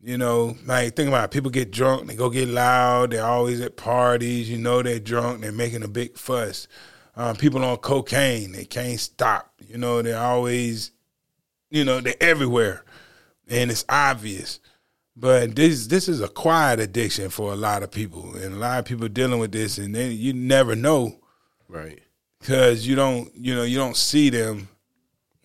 [0.00, 3.60] You know, like think about it, people get drunk, they go get loud, they're always
[3.60, 6.66] at parties, you know they're drunk, they're making a big fuss.
[7.14, 9.52] Um, people on cocaine, they can't stop.
[9.68, 10.92] You know, they're always,
[11.70, 12.84] you know, they're everywhere.
[13.48, 14.60] And it's obvious.
[15.14, 18.34] But this this is a quiet addiction for a lot of people.
[18.36, 21.18] And a lot of people dealing with this and then you never know
[21.68, 22.00] Right.
[22.40, 24.68] because you don't you know you don't see them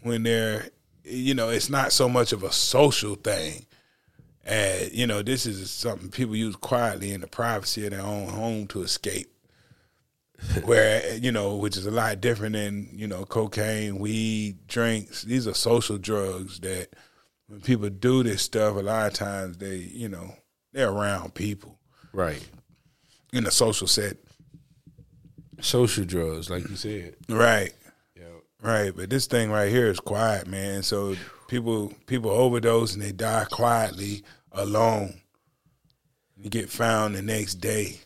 [0.03, 0.69] when they're
[1.03, 3.65] you know it's not so much of a social thing
[4.45, 8.29] And you know this is something people use quietly in the privacy of their own
[8.29, 9.27] home to escape
[10.63, 15.47] where you know which is a lot different than you know cocaine weed drinks these
[15.47, 16.89] are social drugs that
[17.47, 20.33] when people do this stuff a lot of times they you know
[20.73, 21.79] they're around people
[22.13, 22.43] Right.
[23.33, 24.17] in a social set
[25.59, 27.15] Social drugs, like you said.
[27.27, 27.73] right
[28.15, 28.25] Yeah.
[28.61, 30.83] Right, but this thing right here is quiet, man.
[30.83, 31.15] So
[31.47, 35.19] people people overdose and they die quietly alone.
[36.35, 38.01] You get found the next day.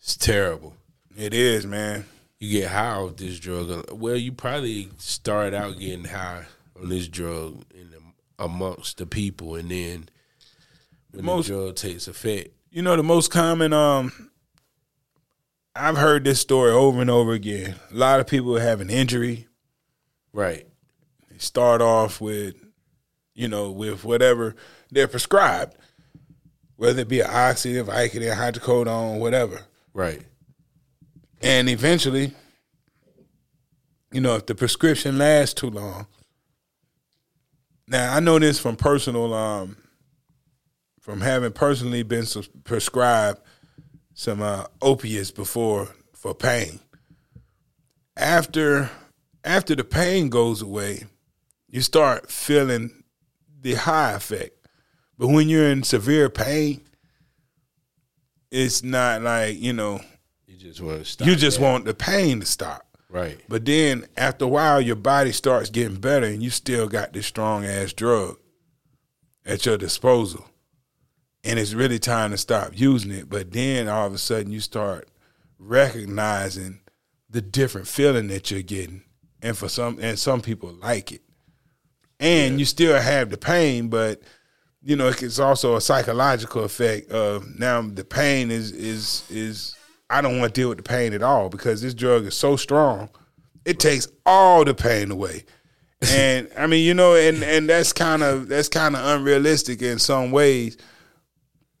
[0.00, 0.75] It's terrible.
[1.16, 2.04] It is, man.
[2.38, 3.90] You get high off this drug.
[3.92, 6.44] Well, you probably start out getting high
[6.80, 7.98] on this drug in the,
[8.38, 10.08] amongst the people, and then
[11.12, 14.30] when Most- the drug takes effect, You know the most common um
[15.74, 17.76] I've heard this story over and over again.
[17.90, 19.46] A lot of people have an injury.
[20.32, 20.66] right?
[21.30, 22.54] They start off with,
[23.34, 24.54] you know, with whatever
[24.90, 25.76] they're prescribed,
[26.76, 29.62] whether it be an oxy, Vicodin, hydrocodone, whatever.
[29.94, 30.22] Right.
[31.42, 32.32] And eventually,
[34.12, 36.06] you know, if the prescription lasts too long.
[37.88, 39.76] Now, I know this from personal, um,
[41.00, 42.24] from having personally been
[42.64, 43.40] prescribed
[44.14, 46.80] some uh, opiates before for pain.
[48.16, 48.90] After,
[49.44, 51.04] after the pain goes away,
[51.68, 53.04] you start feeling
[53.60, 54.66] the high effect.
[55.18, 56.80] But when you're in severe pain,
[58.50, 60.00] it's not like you know
[60.66, 61.28] just want to stop.
[61.28, 62.86] you just want the pain to stop.
[63.10, 63.38] right.
[63.48, 67.26] But then after a while, your body starts getting better, and you still got this
[67.26, 68.36] strong ass drug
[69.44, 70.44] at your disposal,
[71.44, 73.28] and it's really time to stop using it.
[73.28, 75.08] But then all of a sudden, you start
[75.58, 76.80] recognizing
[77.30, 79.02] the different feeling that you're getting,
[79.42, 81.22] and for some, and some people like it,
[82.18, 84.20] and you still have the pain, but
[84.82, 89.75] you know it's also a psychological effect of now the pain is is is
[90.08, 92.56] I don't want to deal with the pain at all because this drug is so
[92.56, 93.08] strong.
[93.64, 95.44] It takes all the pain away.
[96.12, 99.98] And I mean, you know, and and that's kind of that's kind of unrealistic in
[99.98, 100.76] some ways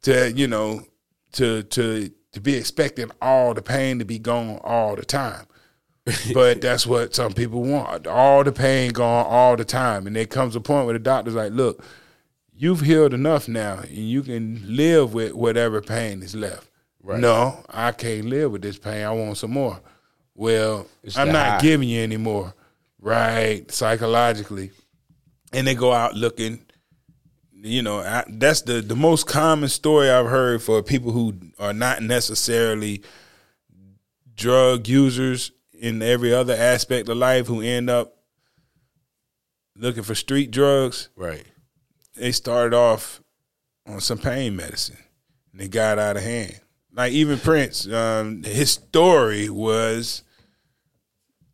[0.02, 0.84] to, you know,
[1.32, 5.46] to to to be expecting all the pain to be gone all the time.
[6.34, 8.06] but that's what some people want.
[8.06, 10.06] All the pain gone all the time.
[10.06, 11.84] And there comes a point where the doctor's like, look,
[12.54, 16.70] you've healed enough now and you can live with whatever pain is left.
[17.06, 17.20] Right.
[17.20, 19.04] No, I can't live with this pain.
[19.04, 19.80] I want some more.
[20.34, 21.60] Well, It's I'm not high.
[21.60, 22.52] giving you any more.
[23.00, 24.72] Right, psychologically.
[25.52, 26.62] And they go out looking
[27.58, 31.72] you know, I, that's the the most common story I've heard for people who are
[31.72, 33.02] not necessarily
[34.34, 38.16] drug users in every other aspect of life who end up
[39.76, 41.44] looking for street drugs Right.
[42.14, 43.20] they started off
[43.86, 44.98] on some pain medicine
[45.52, 46.60] and they got out of hand.
[46.96, 50.22] Like even Prince, um, his story was,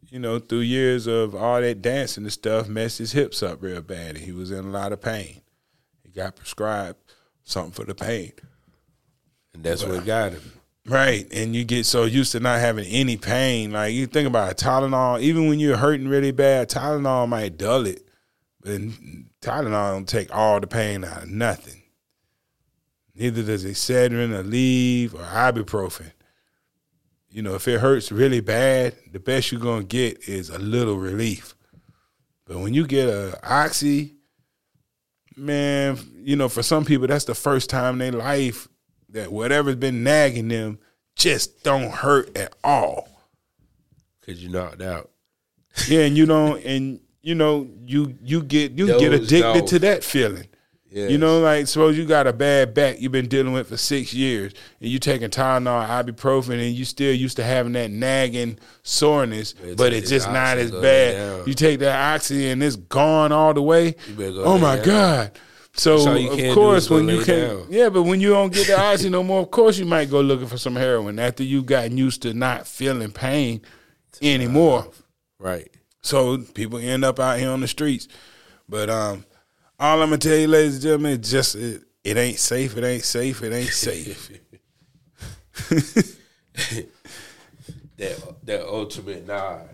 [0.08, 3.82] you know, through years of all that dancing and stuff, messed his hips up real
[3.82, 4.10] bad.
[4.14, 5.42] And he was in a lot of pain.
[6.04, 6.98] He got prescribed
[7.42, 8.32] something for the pain.
[9.52, 10.52] And that's what got him.
[10.86, 11.26] Right.
[11.32, 13.72] And you get so used to not having any pain.
[13.72, 17.86] Like you think about it, Tylenol, even when you're hurting really bad, Tylenol might dull
[17.86, 18.06] it.
[18.60, 18.80] But
[19.40, 21.81] Tylenol don't take all the pain out of nothing.
[23.14, 26.12] Neither does Excedrin or Aleve or ibuprofen.
[27.30, 30.96] You know, if it hurts really bad, the best you're gonna get is a little
[30.96, 31.54] relief.
[32.46, 34.16] But when you get a oxy,
[35.36, 38.68] man, you know, for some people that's the first time in their life
[39.10, 40.78] that whatever's been nagging them
[41.16, 43.08] just don't hurt at all.
[44.24, 45.10] Cause you're knocked out.
[45.88, 49.78] Yeah, and you don't and you know, you you get you get Dozed addicted to
[49.80, 50.48] that feeling.
[50.92, 51.08] Yeah.
[51.08, 54.12] You know, like suppose you got a bad back you've been dealing with for six
[54.12, 59.52] years, and you taking Tylenol, ibuprofen, and you still used to having that nagging soreness,
[59.60, 61.14] It's- but it's just not as bad.
[61.14, 61.42] down.
[61.46, 63.92] You take that oxy and it's gone all the way.
[64.16, 64.84] Go Oh my down.
[64.84, 65.30] god!
[65.74, 67.66] So of course, when you can, down.
[67.70, 70.20] yeah, but when you don't get the oxy no more, of course you might go
[70.20, 73.62] looking for some heroin after you've gotten used to not feeling pain
[74.20, 74.88] anymore.
[75.38, 75.70] Right.
[76.02, 78.08] So people end up out here on the streets.
[78.68, 79.24] But um,
[79.82, 82.76] all I'm gonna tell you, ladies and gentlemen, just it, it ain't safe.
[82.76, 83.42] It ain't safe.
[83.42, 84.30] It ain't safe.
[88.02, 89.68] That that ultimate nod.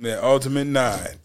[0.00, 1.16] That ultimate nod.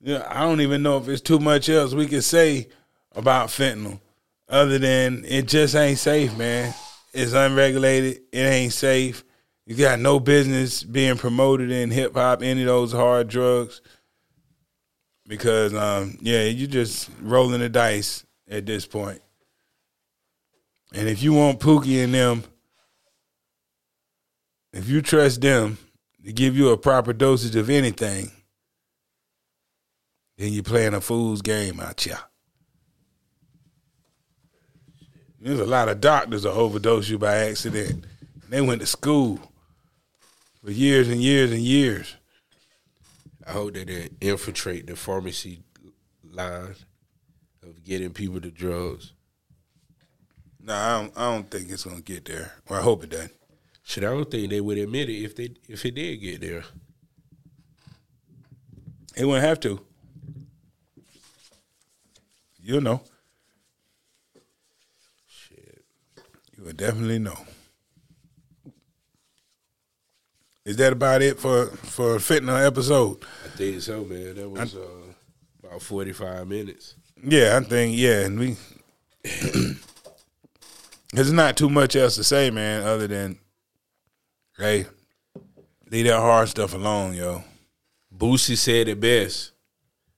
[0.00, 2.68] Yeah, I don't even know if it's too much else we can say
[3.14, 4.00] about fentanyl,
[4.48, 6.72] other than it just ain't safe, man.
[7.12, 8.22] It's unregulated.
[8.32, 9.24] It ain't safe.
[9.66, 13.82] You got no business being promoted in hip hop, any of those hard drugs,
[15.28, 19.20] because um, yeah, you're just rolling the dice at this point.
[20.92, 22.42] And if you want Pookie and them,
[24.72, 25.76] if you trust them
[26.24, 28.32] to give you a proper dosage of anything,
[30.38, 32.18] then you're playing a fool's game out here.
[35.40, 38.06] There's a lot of doctors that overdose you by accident.
[38.48, 39.40] They went to school
[40.64, 42.17] for years and years and years.
[43.48, 45.62] I hope that they infiltrate the pharmacy
[46.22, 46.74] line
[47.62, 49.14] of getting people the drugs.
[50.60, 52.52] No, I don't, I don't think it's gonna get there.
[52.68, 53.32] Well, I hope it doesn't.
[53.82, 56.64] Shit, I don't think they would admit it if they if it did get there.
[59.16, 59.80] It wouldn't have to.
[62.62, 63.00] You'll know.
[65.26, 65.84] Shit.
[66.54, 67.38] You would definitely know.
[70.68, 73.24] Is that about it for for a fentanyl episode?
[73.42, 74.34] I think so, man.
[74.34, 74.80] That was uh,
[75.64, 76.94] about forty five minutes.
[77.24, 78.56] Yeah, I think yeah, and we
[81.14, 83.38] there's not too much else to say, man, other than
[84.58, 84.84] hey,
[85.90, 87.42] leave that hard stuff alone, yo.
[88.14, 89.52] Boosie said it best.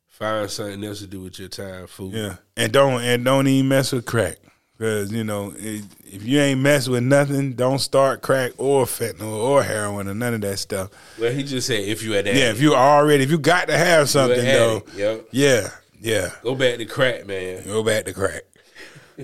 [0.09, 2.11] Find something else to do with your time, fool.
[2.13, 4.39] Yeah, and don't and don't even mess with crack,
[4.81, 9.31] because you know it, if you ain't mess with nothing, don't start crack or fentanyl
[9.37, 10.89] or heroin or none of that stuff.
[11.21, 13.69] Well, he just said if you had that, Yeah, if you already if you got
[13.69, 15.29] to have something though, Yep.
[15.33, 15.69] yeah,
[16.01, 17.63] yeah, Go back to crack, man.
[17.65, 18.45] go back to crack.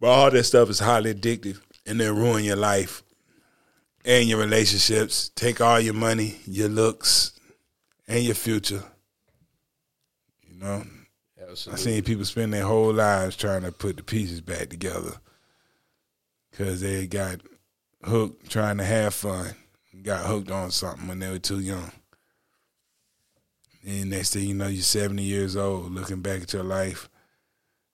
[0.00, 3.02] but all that stuff is highly addictive, and they ruin your life
[4.04, 5.30] and your relationships.
[5.34, 7.32] Take all your money, your looks,
[8.06, 8.82] and your future.
[10.46, 10.84] You know,
[11.72, 15.14] I seen people spend their whole lives trying to put the pieces back together
[16.50, 17.40] because they got
[18.02, 19.54] hooked trying to have fun,
[20.02, 21.92] got hooked on something when they were too young.
[23.86, 27.08] And next thing you know, you're 70 years old, looking back at your life.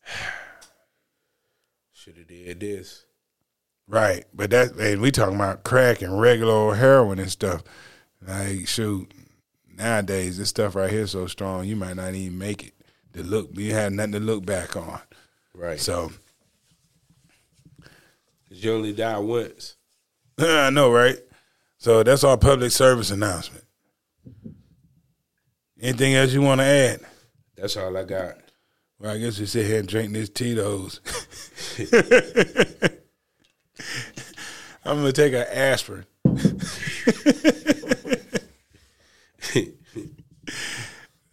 [1.93, 3.05] Should have did this.
[3.87, 7.65] Right, but that and we talking about crack and regular old heroin and stuff.
[8.25, 9.13] Like shoot,
[9.69, 12.75] nowadays this stuff right here is so strong, you might not even make it.
[13.15, 15.01] To look, you have nothing to look back on.
[15.55, 15.81] Right.
[15.81, 16.13] So
[18.49, 19.77] 'Cause you only die once.
[20.39, 21.19] I know, right?
[21.79, 23.65] So that's our public service announcement.
[25.81, 27.01] Anything else you want to add?
[27.57, 28.37] That's all I got.
[28.99, 31.01] Well, I guess we sit here and drink this Tito's.
[34.85, 36.07] I'm gonna take an aspirin.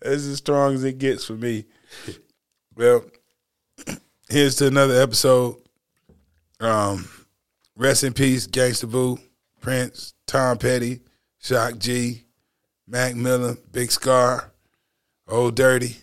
[0.08, 1.66] That's as strong as it gets for me.
[2.74, 3.04] Well,
[4.30, 5.58] here's to another episode.
[6.62, 7.10] Um,
[7.76, 9.20] rest in peace, Gangsta Boo,
[9.60, 11.02] Prince, Tom Petty,
[11.40, 12.24] Shock G,
[12.88, 14.50] Mac Miller, Big Scarr,
[15.28, 15.98] Old Dirty,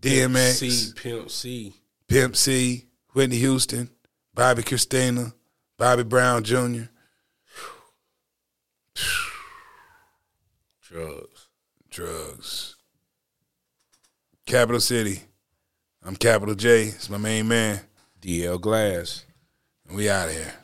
[0.00, 1.74] DMX, C Pimp C.
[2.08, 3.90] Pimp C, Whitney Houston,
[4.34, 5.34] Bobbi Kristina,
[5.76, 6.84] Bobby Brown Jr.,
[10.80, 11.48] Drugs.
[11.90, 12.71] drugs.
[14.46, 15.22] Capital City.
[16.04, 16.86] I'm Capital J.
[16.86, 17.80] It's my main man.
[18.20, 19.24] DL Glass.
[19.86, 20.54] And we out of here.